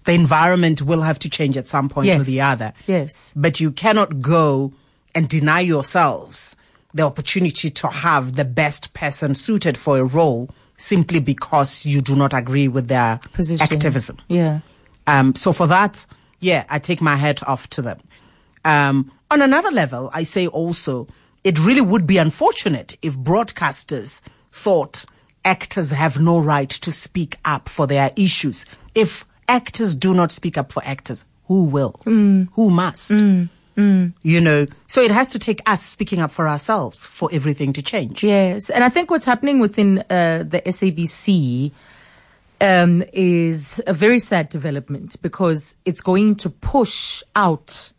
the 0.05 0.13
environment 0.13 0.81
will 0.81 1.01
have 1.01 1.19
to 1.19 1.29
change 1.29 1.55
at 1.55 1.67
some 1.67 1.87
point 1.87 2.09
or 2.09 2.23
the 2.23 2.41
other. 2.41 2.73
Yes. 2.87 3.31
But 3.35 3.59
you 3.59 3.71
cannot 3.71 4.21
go 4.21 4.73
and 5.13 5.29
deny 5.29 5.59
yourselves 5.61 6.55
the 6.95 7.03
opportunity 7.03 7.69
to 7.69 7.87
have 7.87 8.35
the 8.35 8.45
best 8.45 8.93
person 8.93 9.35
suited 9.35 9.77
for 9.77 9.97
a 9.99 10.03
role 10.03 10.49
simply 10.75 11.19
because 11.19 11.85
you 11.85 12.01
do 12.01 12.15
not 12.15 12.33
agree 12.33 12.67
with 12.67 12.87
their 12.87 13.19
Position. 13.33 13.63
activism. 13.63 14.17
Yeah. 14.27 14.59
Um, 15.07 15.35
so 15.35 15.53
for 15.53 15.67
that, 15.67 16.05
yeah, 16.39 16.65
I 16.69 16.79
take 16.79 17.01
my 17.01 17.15
hat 17.15 17.45
off 17.47 17.69
to 17.71 17.81
them. 17.81 17.99
Um, 18.65 19.11
on 19.31 19.41
another 19.41 19.71
level, 19.71 20.09
I 20.13 20.23
say 20.23 20.47
also, 20.47 21.07
it 21.43 21.63
really 21.65 21.81
would 21.81 22.07
be 22.07 22.17
unfortunate 22.17 22.97
if 23.01 23.17
broadcasters 23.17 24.21
thought 24.51 25.05
actors 25.45 25.91
have 25.91 26.19
no 26.19 26.39
right 26.39 26.69
to 26.69 26.91
speak 26.91 27.37
up 27.43 27.67
for 27.67 27.85
their 27.87 28.11
issues. 28.15 28.65
If 28.95 29.25
actors 29.49 29.95
do 29.95 30.13
not 30.13 30.31
speak 30.31 30.57
up 30.57 30.71
for 30.71 30.81
actors, 30.85 31.25
who 31.45 31.65
will? 31.65 31.99
Who 32.05 32.69
must? 32.69 33.11
You 33.75 34.41
know, 34.41 34.67
so 34.87 35.01
it 35.01 35.11
has 35.11 35.31
to 35.31 35.39
take 35.39 35.61
us 35.65 35.83
speaking 35.83 36.19
up 36.19 36.31
for 36.31 36.47
ourselves 36.47 37.05
for 37.05 37.29
everything 37.31 37.73
to 37.73 37.81
change. 37.81 38.23
Yes, 38.23 38.69
and 38.69 38.83
I 38.83 38.89
think 38.89 39.09
what's 39.09 39.25
happening 39.25 39.59
within 39.59 39.99
uh, 40.09 40.43
the 40.47 40.61
SABC 40.65 41.71
um, 42.61 43.03
is 43.11 43.81
a 43.87 43.93
very 43.93 44.19
sad 44.19 44.49
development 44.49 45.21
because 45.21 45.77
it's 45.85 46.01
going 46.01 46.35
to 46.35 46.49
push 46.49 47.23
out 47.35 47.91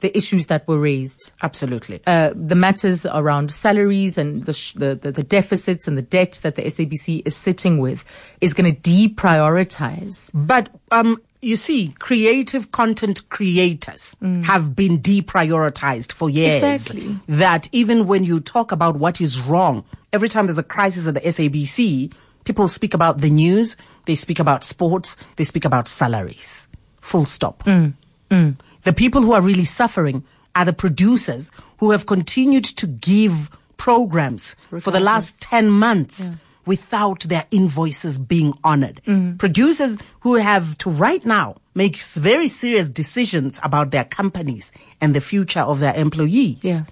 the 0.00 0.16
issues 0.16 0.46
that 0.46 0.66
were 0.68 0.78
raised. 0.78 1.32
Absolutely. 1.42 2.00
Uh, 2.06 2.32
the 2.34 2.54
matters 2.54 3.04
around 3.06 3.50
salaries 3.50 4.16
and 4.16 4.44
the, 4.44 4.54
sh- 4.54 4.72
the, 4.74 4.94
the 4.94 5.10
the 5.10 5.24
deficits 5.24 5.88
and 5.88 5.98
the 5.98 6.02
debt 6.02 6.38
that 6.42 6.54
the 6.54 6.62
SABC 6.62 7.22
is 7.24 7.36
sitting 7.36 7.78
with 7.78 8.04
is 8.40 8.54
going 8.54 8.72
to 8.72 8.80
deprioritize. 8.80 10.30
But 10.32 10.68
um, 10.92 11.20
you 11.40 11.56
see, 11.56 11.94
creative 11.98 12.72
content 12.72 13.28
creators 13.28 14.16
mm. 14.22 14.44
have 14.44 14.74
been 14.74 14.98
deprioritized 14.98 16.12
for 16.12 16.28
years. 16.28 16.62
Exactly. 16.62 17.16
That 17.28 17.68
even 17.72 18.06
when 18.06 18.24
you 18.24 18.40
talk 18.40 18.72
about 18.72 18.96
what 18.96 19.20
is 19.20 19.40
wrong, 19.40 19.84
every 20.12 20.28
time 20.28 20.46
there's 20.46 20.58
a 20.58 20.62
crisis 20.62 21.06
at 21.06 21.14
the 21.14 21.20
SABC, 21.20 22.12
People 22.48 22.66
speak 22.68 22.94
about 22.94 23.18
the 23.18 23.28
news, 23.28 23.76
they 24.06 24.14
speak 24.14 24.38
about 24.38 24.64
sports, 24.64 25.18
they 25.36 25.44
speak 25.44 25.66
about 25.66 25.86
salaries. 25.86 26.66
Full 27.02 27.26
stop. 27.26 27.62
Mm. 27.64 27.92
Mm. 28.30 28.58
The 28.84 28.94
people 28.94 29.20
who 29.20 29.32
are 29.32 29.42
really 29.42 29.66
suffering 29.66 30.24
are 30.56 30.64
the 30.64 30.72
producers 30.72 31.50
who 31.76 31.90
have 31.90 32.06
continued 32.06 32.64
to 32.64 32.86
give 32.86 33.50
programs 33.76 34.54
for 34.80 34.90
the 34.90 34.98
last 34.98 35.42
10 35.42 35.68
months 35.68 36.30
without 36.68 37.20
their 37.22 37.46
invoices 37.50 38.20
being 38.20 38.52
honored. 38.62 39.00
Producers 39.38 39.98
who 40.20 40.36
have 40.36 40.78
to 40.78 40.90
right 40.90 41.24
now 41.24 41.56
make 41.74 41.96
very 41.96 42.46
serious 42.48 42.88
decisions 42.88 43.58
about 43.62 43.90
their 43.90 44.04
companies 44.04 44.70
and 45.00 45.14
the 45.14 45.20
future 45.20 45.60
of 45.60 45.80
their 45.80 45.94
employees. 45.96 46.58
Yeah. 46.62 46.82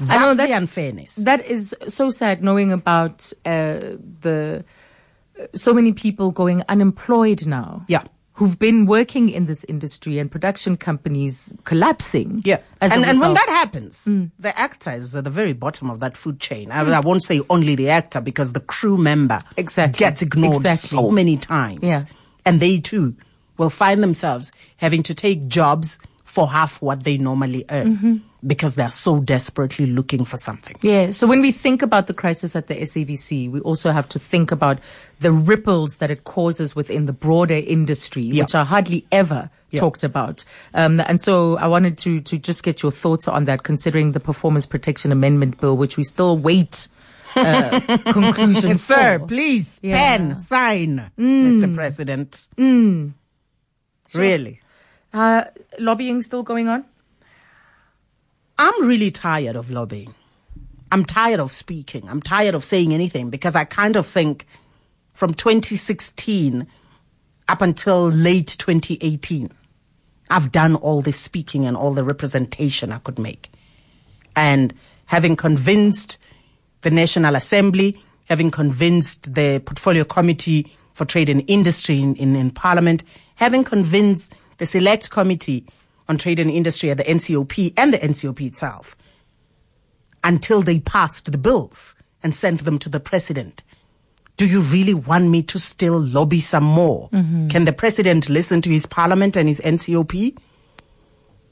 That's 0.00 0.10
I 0.10 0.18
know 0.20 0.34
the 0.34 0.50
unfairness. 0.52 1.16
That 1.16 1.44
is 1.44 1.76
so 1.88 2.10
sad 2.10 2.42
knowing 2.42 2.72
about 2.72 3.32
uh, 3.44 3.98
the 4.22 4.64
so 5.54 5.74
many 5.74 5.92
people 5.92 6.30
going 6.30 6.62
unemployed 6.68 7.46
now. 7.46 7.84
Yeah. 7.88 8.04
Who've 8.34 8.58
been 8.58 8.86
working 8.86 9.28
in 9.28 9.46
this 9.46 9.64
industry 9.64 10.18
and 10.18 10.30
production 10.30 10.76
companies 10.76 11.56
collapsing. 11.64 12.42
Yeah. 12.44 12.58
And, 12.80 13.04
and 13.04 13.20
when 13.20 13.34
that 13.34 13.48
happens, 13.48 14.06
mm. 14.06 14.32
the 14.40 14.58
actor 14.58 14.90
is 14.90 15.14
at 15.14 15.22
the 15.22 15.30
very 15.30 15.52
bottom 15.52 15.88
of 15.88 16.00
that 16.00 16.16
food 16.16 16.40
chain. 16.40 16.72
I, 16.72 16.80
I 16.80 17.00
won't 17.00 17.22
say 17.22 17.42
only 17.48 17.76
the 17.76 17.90
actor 17.90 18.20
because 18.20 18.52
the 18.52 18.60
crew 18.60 18.96
member 18.96 19.40
Exactly. 19.56 19.98
gets 19.98 20.20
ignored 20.20 20.62
Exactly. 20.66 20.98
so 20.98 21.10
many 21.12 21.36
times. 21.36 21.84
Yeah. 21.84 22.02
And 22.44 22.58
they 22.58 22.80
too 22.80 23.14
will 23.56 23.70
find 23.70 24.02
themselves 24.02 24.50
having 24.78 25.04
to 25.04 25.14
take 25.14 25.46
jobs 25.46 25.98
for 26.34 26.48
half 26.48 26.82
what 26.82 27.04
they 27.04 27.16
normally 27.16 27.64
earn 27.70 27.96
Mm-hmm. 27.96 28.16
because 28.44 28.74
they're 28.74 28.90
so 28.90 29.20
desperately 29.20 29.86
looking 29.86 30.24
for 30.24 30.36
something. 30.36 30.74
Yeah. 30.82 31.12
So 31.12 31.26
when 31.28 31.40
we 31.40 31.52
think 31.52 31.80
about 31.80 32.08
the 32.08 32.14
crisis 32.14 32.56
at 32.56 32.66
the 32.66 32.74
SABC, 32.74 33.48
we 33.50 33.60
also 33.60 33.90
have 33.92 34.08
to 34.08 34.18
think 34.18 34.50
about 34.50 34.78
the 35.20 35.30
ripples 35.30 35.98
that 35.98 36.10
it 36.10 36.24
causes 36.24 36.74
within 36.74 37.06
the 37.06 37.12
broader 37.12 37.54
industry, 37.54 38.22
Yeah. 38.24 38.42
which 38.42 38.54
are 38.56 38.64
hardly 38.64 39.06
ever 39.12 39.48
Yeah. 39.70 39.78
talked 39.80 40.02
about. 40.02 40.44
Um, 40.74 40.98
and 41.00 41.20
so 41.20 41.56
I 41.58 41.68
wanted 41.68 41.96
to 41.98 42.20
to 42.20 42.36
just 42.38 42.64
get 42.64 42.82
your 42.82 42.90
thoughts 42.92 43.28
on 43.28 43.44
that, 43.44 43.62
considering 43.62 44.10
the 44.12 44.20
Performance 44.20 44.66
Protection 44.66 45.12
Amendment 45.12 45.60
Bill, 45.60 45.76
which 45.76 45.96
we 45.96 46.02
still 46.04 46.36
wait 46.36 46.88
uh, 47.36 47.80
conclusion 48.12 48.74
Sir, 48.74 49.18
for. 49.20 49.26
please, 49.26 49.78
Yeah. 49.82 49.96
pen, 49.98 50.36
sign, 50.36 51.10
Mr. 51.18 51.72
President. 51.74 52.48
Really? 54.14 54.60
Uh, 55.14 55.44
lobbying 55.78 56.20
still 56.20 56.42
going 56.42 56.66
on? 56.66 56.84
I'm 58.58 58.86
really 58.86 59.12
tired 59.12 59.54
of 59.54 59.70
lobbying. 59.70 60.12
I'm 60.90 61.04
tired 61.04 61.38
of 61.38 61.52
speaking. 61.52 62.08
I'm 62.08 62.20
tired 62.20 62.54
of 62.54 62.64
saying 62.64 62.92
anything 62.92 63.30
because 63.30 63.54
I 63.54 63.64
kind 63.64 63.96
of 63.96 64.06
think 64.06 64.44
from 65.12 65.32
2016 65.32 66.66
up 67.48 67.62
until 67.62 68.08
late 68.08 68.56
2018, 68.58 69.52
I've 70.30 70.50
done 70.50 70.74
all 70.74 71.00
the 71.00 71.12
speaking 71.12 71.64
and 71.64 71.76
all 71.76 71.92
the 71.94 72.04
representation 72.04 72.90
I 72.90 72.98
could 72.98 73.18
make. 73.18 73.50
And 74.34 74.74
having 75.06 75.36
convinced 75.36 76.18
the 76.82 76.90
National 76.90 77.36
Assembly, 77.36 78.00
having 78.28 78.50
convinced 78.50 79.34
the 79.34 79.62
Portfolio 79.64 80.02
Committee 80.02 80.72
for 80.94 81.04
Trade 81.04 81.28
and 81.28 81.44
Industry 81.46 82.00
in, 82.00 82.16
in, 82.16 82.34
in 82.34 82.50
Parliament, 82.50 83.04
having 83.36 83.62
convinced 83.62 84.34
the 84.58 84.66
Select 84.66 85.10
Committee 85.10 85.66
on 86.08 86.18
Trade 86.18 86.38
and 86.38 86.50
Industry 86.50 86.90
at 86.90 86.98
the 86.98 87.04
NCOP 87.04 87.72
and 87.76 87.92
the 87.92 87.98
NCOP 87.98 88.46
itself, 88.46 88.96
until 90.22 90.62
they 90.62 90.80
passed 90.80 91.30
the 91.30 91.38
bills 91.38 91.94
and 92.22 92.34
sent 92.34 92.64
them 92.64 92.78
to 92.78 92.88
the 92.88 93.00
president. 93.00 93.62
Do 94.36 94.46
you 94.46 94.60
really 94.60 94.94
want 94.94 95.28
me 95.28 95.42
to 95.44 95.58
still 95.58 96.00
lobby 96.00 96.40
some 96.40 96.64
more? 96.64 97.08
Mm-hmm. 97.10 97.48
Can 97.48 97.66
the 97.66 97.72
president 97.72 98.28
listen 98.28 98.60
to 98.62 98.70
his 98.70 98.84
parliament 98.84 99.36
and 99.36 99.48
his 99.48 99.60
NCOP? 99.60 100.36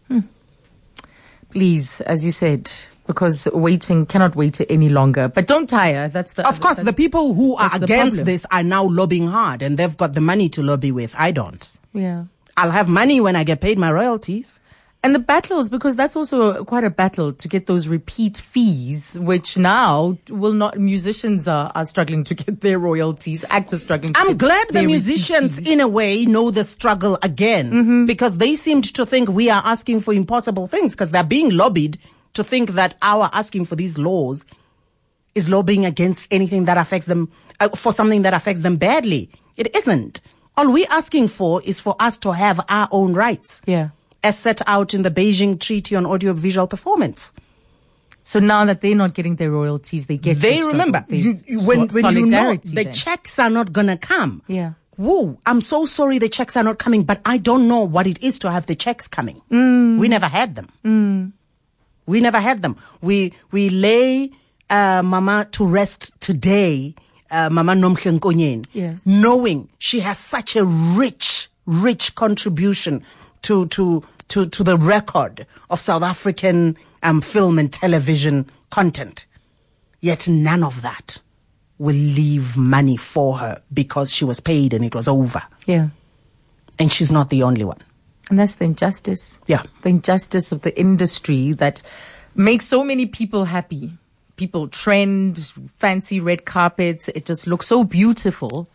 Hmm. 0.09 0.21
Please, 1.51 2.01
as 2.01 2.25
you 2.25 2.33
said, 2.33 2.73
because 3.07 3.49
waiting 3.53 4.07
cannot 4.07 4.35
wait 4.35 4.61
any 4.69 4.89
longer. 4.89 5.29
But 5.29 5.47
don't 5.47 5.69
tire. 5.69 6.09
That's 6.09 6.33
the 6.33 6.49
Of 6.49 6.61
course, 6.61 6.79
the 6.79 6.93
people 6.93 7.35
who 7.35 7.57
are 7.57 7.71
against 7.75 8.25
this 8.25 8.47
are 8.51 8.63
now 8.63 8.85
lobbying 8.85 9.29
hard 9.29 9.63
and 9.63 9.79
they've 9.79 9.97
got 9.97 10.15
the 10.15 10.21
money 10.21 10.49
to 10.51 10.63
lobby 10.63 10.91
with. 10.91 11.15
I 11.17 11.31
don't. 11.31 11.79
Yeah. 11.93 12.25
I'll 12.57 12.71
have 12.71 12.89
money 12.89 13.21
when 13.21 13.37
I 13.37 13.45
get 13.45 13.61
paid 13.61 13.79
my 13.79 13.91
royalties. 13.91 14.61
And 15.05 15.17
the 15.17 15.19
battles, 15.19 15.69
because 15.69 15.97
that's 15.97 16.15
also 16.15 16.63
quite 16.65 16.85
a 16.85 16.91
battle 16.91 17.33
to 17.33 17.49
get 17.49 17.67
those 17.67 17.89
repeat 17.89 18.37
fees, 18.37 19.19
which 19.19 19.59
now 19.59 20.17
will 20.29 20.53
not, 20.53 20.79
musicians 20.79 21.49
are, 21.49 21.73
are 21.75 21.85
struggling 21.85 22.23
to 22.23 22.37
get 22.37 22.61
their 22.61 22.79
royalties, 22.79 23.45
actors 23.51 23.83
struggling 23.83 24.13
to 24.13 24.21
I'm 24.21 24.37
glad 24.39 24.69
the 24.69 24.85
musicians, 24.85 25.59
in 25.59 25.81
a 25.81 25.89
way, 25.89 26.25
know 26.25 26.53
the 26.53 26.65
struggle 26.65 27.19
again 27.21 27.73
Mm-hmm. 27.73 28.07
because 28.07 28.39
they 28.39 28.55
seemed 28.55 28.95
to 28.95 29.05
think 29.05 29.29
we 29.29 29.51
are 29.51 29.63
asking 29.65 30.03
for 30.03 30.15
impossible 30.15 30.69
things 30.69 30.93
because 30.93 31.11
they're 31.11 31.25
being 31.25 31.51
lobbied 31.51 31.99
to 32.35 32.45
think 32.45 32.71
that 32.71 32.95
our 33.03 33.29
asking 33.33 33.65
for 33.65 33.75
these 33.75 33.99
laws 33.99 34.47
is 35.35 35.51
lobbying 35.51 35.85
against 35.85 36.33
anything 36.33 36.67
that 36.67 36.77
affects 36.79 37.09
them, 37.09 37.29
uh, 37.59 37.69
for 37.71 37.93
something 37.93 38.23
that 38.23 38.35
affects 38.35 38.63
them 38.63 38.77
badly. 38.77 39.31
It 39.57 39.75
isn't. 39.75 40.21
All 40.57 40.71
we're 40.73 40.87
asking 40.91 41.29
for 41.29 41.63
is 41.63 41.81
for 41.81 41.97
us 41.99 42.19
to 42.19 42.33
have 42.33 42.61
our 42.69 42.89
own 42.91 43.15
rights. 43.15 43.63
Yeah. 43.67 43.89
As 44.23 44.39
set 44.39 44.61
out 44.69 44.95
in 44.95 45.03
the 45.03 45.11
Beijing 45.11 45.59
Treaty 45.59 45.97
on 45.97 46.07
Audiovisual 46.07 46.67
Performance. 46.69 47.33
So 48.23 48.39
now 48.39 48.65
that 48.67 48.81
they're 48.83 48.95
not 48.95 49.15
getting 49.15 49.35
their 49.37 49.51
royalties, 49.51 50.07
they 50.07 50.17
get 50.17 50.39
they 50.41 50.63
remember 50.63 51.05
you, 51.09 51.33
you- 51.47 51.61
when, 51.67 51.91
so- 51.91 52.01
when 52.03 52.17
you 52.17 52.27
know 52.27 52.55
the 52.55 52.85
then. 52.85 52.93
checks 52.95 53.39
are 53.41 53.51
not 53.51 53.73
gonna 53.73 53.97
come. 53.97 54.43
Yeah. 54.47 54.75
Whoa, 54.97 55.39
I'm 55.47 55.61
so 55.61 55.87
sorry 55.87 56.19
the 56.19 56.29
checks 56.29 56.57
are 56.57 56.63
not 56.63 56.79
coming, 56.79 57.03
but 57.03 57.21
I 57.25 57.39
don't 57.39 57.67
know 57.67 57.81
what 57.81 58.07
it 58.07 58.23
is 58.23 58.39
to 58.41 58.51
have 58.53 58.67
the 58.67 58.77
checks 58.77 59.09
coming. 59.09 59.41
Mm. 59.51 59.99
We 59.99 60.07
never 60.07 60.27
had 60.29 60.55
them. 60.55 61.33
We 62.07 62.21
never 62.21 62.39
had 62.39 62.63
them. 62.63 62.77
We 63.01 63.33
we 63.51 63.71
lay 63.71 64.31
uh, 64.71 65.03
Mama 65.03 65.49
to 65.53 65.65
rest 65.67 66.13
today, 66.21 66.95
uh, 67.33 67.49
Mama 67.51 67.73
Nomhle 67.75 68.19
Nkonyeni, 68.21 68.67
Yes. 68.73 69.07
knowing 69.07 69.69
she 69.79 70.01
has 70.01 70.19
such 70.19 70.55
a 70.55 70.65
rich, 70.65 71.49
rich 71.67 72.15
contribution 72.15 73.03
to 73.43 73.67
to 73.69 74.05
to 74.29 74.47
to 74.47 74.63
the 74.63 74.77
record 74.77 75.47
of 75.71 75.81
South 75.81 76.03
African 76.05 76.77
um, 77.03 77.21
film 77.21 77.59
and 77.59 77.73
television 77.73 78.47
content. 78.71 79.27
Yet 80.01 80.29
none 80.29 80.63
of 80.63 80.83
that 80.83 81.19
will 81.79 81.97
leave 81.97 82.57
money 82.57 82.97
for 82.97 83.39
her 83.39 83.61
because 83.73 84.13
she 84.13 84.25
was 84.25 84.41
paid 84.41 84.73
and 84.75 84.85
it 84.85 84.95
was 84.95 85.09
over. 85.09 85.43
Yeah. 85.67 85.89
And 86.79 86.93
she's 86.93 87.11
not 87.11 87.31
the 87.31 87.43
only 87.43 87.65
one. 87.65 87.79
And 88.31 88.39
that's 88.39 88.57
the 88.57 88.65
injustice. 88.65 89.41
Yeah. 89.47 89.63
The 89.83 89.89
injustice 89.91 90.53
of 90.53 90.63
the 90.63 90.79
industry 90.79 91.53
that 91.55 91.83
makes 92.35 92.67
so 92.67 92.85
many 92.85 93.07
people 93.07 93.45
happy. 93.45 93.91
People 94.37 94.67
trend, 94.69 95.39
fancy 95.75 96.19
red 96.19 96.45
carpets. 96.45 97.09
It 97.09 97.27
just 97.27 97.47
looks 97.47 97.67
so 97.67 97.85
beautiful. 97.85 98.67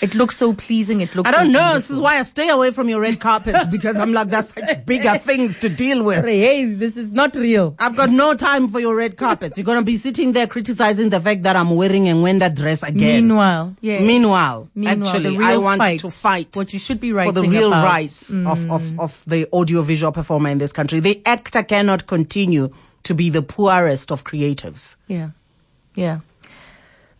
It 0.00 0.14
looks 0.14 0.36
so 0.36 0.54
pleasing. 0.54 1.00
It 1.00 1.14
looks 1.14 1.28
I 1.28 1.32
don't 1.32 1.52
know. 1.52 1.58
beautiful. 1.58 1.74
This 1.74 1.90
is 1.90 2.00
why 2.00 2.18
I 2.18 2.22
stay 2.22 2.48
away 2.48 2.70
from 2.70 2.88
your 2.88 3.00
red 3.00 3.20
carpets 3.20 3.66
because 3.70 3.96
I'm 3.96 4.12
like, 4.12 4.28
there's 4.28 4.48
such 4.48 4.86
bigger 4.86 5.18
things 5.18 5.58
to 5.60 5.68
deal 5.68 6.04
with. 6.04 6.24
Hey, 6.24 6.64
this 6.72 6.96
is 6.96 7.10
not 7.10 7.34
real. 7.34 7.74
I've 7.78 7.96
got 7.96 8.10
no 8.10 8.34
time 8.34 8.68
for 8.68 8.80
your 8.80 8.94
red 8.94 9.16
carpets. 9.16 9.58
You're 9.58 9.64
going 9.64 9.80
to 9.80 9.84
be 9.84 9.96
sitting 9.96 10.32
there 10.32 10.46
criticizing 10.46 11.10
the 11.10 11.20
fact 11.20 11.42
that 11.42 11.56
I'm 11.56 11.70
wearing 11.74 12.08
a 12.08 12.14
Wenda 12.14 12.54
dress 12.54 12.82
again. 12.82 13.26
Meanwhile, 13.28 13.76
yes. 13.80 14.02
Meanwhile, 14.02 14.68
Meanwhile, 14.74 15.08
actually, 15.08 15.38
I 15.38 15.56
want 15.56 15.78
fight, 15.78 16.00
to 16.00 16.10
fight 16.10 16.56
what 16.56 16.72
you 16.72 16.78
should 16.78 17.00
be 17.00 17.12
writing 17.12 17.34
for 17.34 17.40
the 17.40 17.48
real 17.48 17.68
about. 17.68 17.84
Mm. 17.84 17.88
rights 17.88 18.30
of, 18.30 18.70
of, 18.70 19.00
of 19.00 19.24
the 19.26 19.48
audiovisual 19.52 20.12
performer 20.12 20.48
in 20.50 20.58
this 20.58 20.72
country. 20.72 21.00
The 21.00 21.20
actor 21.26 21.62
cannot 21.62 22.06
continue 22.06 22.70
to 23.04 23.14
be 23.14 23.30
the 23.30 23.42
poorest 23.42 24.10
of 24.12 24.24
creatives. 24.24 24.96
Yeah, 25.08 25.30
yeah, 25.94 26.20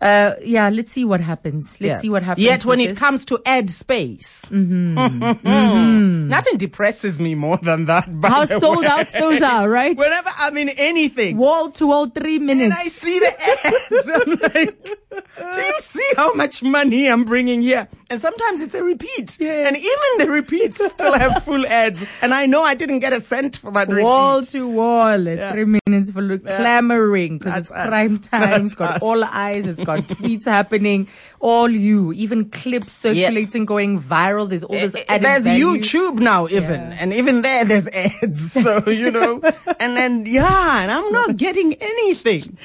uh, 0.01 0.33
yeah. 0.45 0.69
Let's 0.71 0.93
see 0.93 1.05
what 1.05 1.21
happens. 1.21 1.81
Let's 1.81 1.89
Yeah. 1.89 1.97
see 1.99 2.11
what 2.11 2.23
happens. 2.23 2.45
Yet 2.47 2.65
when 2.65 2.81
it 2.81 2.89
this. 2.89 2.99
comes 2.99 3.25
to 3.27 3.41
ad 3.47 3.71
space, 3.71 4.45
Mm-hmm. 4.51 6.29
nothing 6.29 6.57
depresses 6.59 7.19
me 7.21 7.35
more 7.35 7.59
than 7.59 7.85
that. 7.87 8.21
by 8.21 8.29
how 8.29 8.45
the 8.45 8.61
sold 8.61 8.81
way. 8.81 8.87
out 8.87 9.09
those 9.13 9.41
are, 9.43 9.69
right? 9.69 9.97
Whenever 10.05 10.31
I'm 10.39 10.57
in 10.57 10.69
anything, 10.71 11.37
Wall 11.37 11.71
to 11.73 11.87
wall, 11.87 12.07
three 12.09 12.39
minutes, 12.39 12.65
and. 12.65 12.73
I 12.75 12.85
see 12.89 13.19
the 13.19 13.33
ads, 13.43 14.09
I'm 14.55 14.55
like, 14.55 15.00
do 15.55 15.61
you 15.61 15.75
see 15.81 16.09
how 16.17 16.33
much 16.35 16.63
money 16.63 17.07
I'm 17.09 17.25
bringing 17.25 17.63
here? 17.63 17.89
And 18.09 18.21
sometimes 18.21 18.61
it's 18.61 18.75
a 18.75 18.83
repeat. 18.83 19.41
And 19.41 19.77
even 19.77 20.11
the 20.19 20.29
repeats 20.31 20.85
still 20.91 21.17
have 21.17 21.43
full 21.45 21.65
ads. 21.67 22.05
And 22.23 22.35
I 22.35 22.47
know 22.47 22.63
I 22.63 22.75
didn't 22.75 22.99
get 23.01 23.13
a 23.13 23.21
cent 23.21 23.57
for 23.59 23.71
that 23.73 23.89
Wall 23.89 24.39
repeat. 24.41 24.51
to 24.53 24.69
wall 24.69 25.29
at 25.29 25.39
Yeah. 25.39 25.53
three 25.53 25.65
minutes 25.87 26.11
for 26.11 26.21
look, 26.21 26.45
clamoring 26.45 27.39
because 27.39 27.57
it's 27.57 27.71
us. 27.73 27.89
prime 27.89 28.19
time. 28.19 28.43
It's 28.65 28.75
That's 28.75 28.75
got 28.75 28.97
us. 28.97 29.03
all 29.03 29.23
eyes. 29.25 29.69
It's 29.69 29.83
got 29.85 30.01
tweets 30.09 30.45
happening. 30.45 31.07
All 31.39 31.69
you, 31.71 32.13
even 32.13 32.51
clips 32.51 32.93
circulating, 32.93 33.65
going 33.65 34.01
viral. 34.01 34.49
There's 34.49 34.65
all 34.65 34.75
this 34.75 34.95
Eh, 34.97 35.01
eh, 35.01 35.05
added 35.09 35.25
There's 35.27 35.45
value. 35.45 35.67
YouTube 35.79 36.19
now, 36.19 36.49
even, 36.49 36.81
and 36.81 37.13
even 37.13 37.43
there, 37.43 37.65
there's 37.65 37.87
ads. 37.89 38.53
So 38.61 38.89
you 38.91 39.11
know, 39.13 39.41
and 39.79 39.97
then 39.97 40.27
yeah, 40.27 40.83
and 40.83 40.91
I'm 40.91 41.11
not 41.13 41.37
getting 41.37 41.75
anything. 41.75 42.59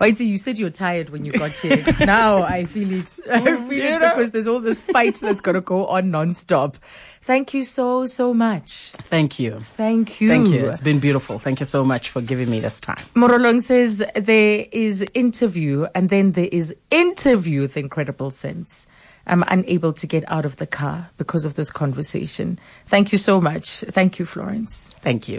Wait, 0.00 0.16
so 0.18 0.24
you 0.24 0.38
said 0.38 0.58
you're 0.58 0.70
tired 0.70 1.10
when 1.10 1.24
you 1.24 1.32
got 1.32 1.56
here. 1.56 1.83
now 2.00 2.42
I 2.42 2.64
feel 2.64 2.92
it. 2.92 3.20
I 3.30 3.40
feel 3.40 3.84
it 3.84 4.00
because 4.00 4.30
there's 4.30 4.46
all 4.46 4.60
this 4.60 4.80
fight 4.80 5.16
that's 5.16 5.40
going 5.40 5.54
to 5.54 5.60
go 5.60 5.86
on 5.86 6.10
nonstop. 6.10 6.76
Thank 7.22 7.54
you 7.54 7.64
so, 7.64 8.06
so 8.06 8.34
much. 8.34 8.90
Thank 8.92 9.38
you. 9.38 9.60
Thank 9.60 10.20
you. 10.20 10.28
Thank 10.28 10.48
you. 10.48 10.68
It's 10.68 10.80
been 10.80 11.00
beautiful. 11.00 11.38
Thank 11.38 11.60
you 11.60 11.66
so 11.66 11.82
much 11.82 12.10
for 12.10 12.20
giving 12.20 12.50
me 12.50 12.60
this 12.60 12.80
time. 12.80 13.02
Morolong 13.14 13.60
says 13.60 14.04
there 14.14 14.66
is 14.72 15.04
interview 15.14 15.86
and 15.94 16.10
then 16.10 16.32
there 16.32 16.50
is 16.52 16.76
interview 16.90 17.62
with 17.62 17.76
incredible 17.76 18.30
sense. 18.30 18.86
I'm 19.26 19.42
unable 19.48 19.92
to 19.94 20.06
get 20.06 20.24
out 20.30 20.44
of 20.44 20.56
the 20.56 20.66
car 20.66 21.08
because 21.16 21.46
of 21.46 21.54
this 21.54 21.70
conversation. 21.70 22.58
Thank 22.86 23.10
you 23.10 23.18
so 23.18 23.40
much. 23.40 23.80
Thank 23.88 24.18
you, 24.18 24.26
Florence. 24.26 24.94
Thank 25.00 25.28
you. 25.28 25.32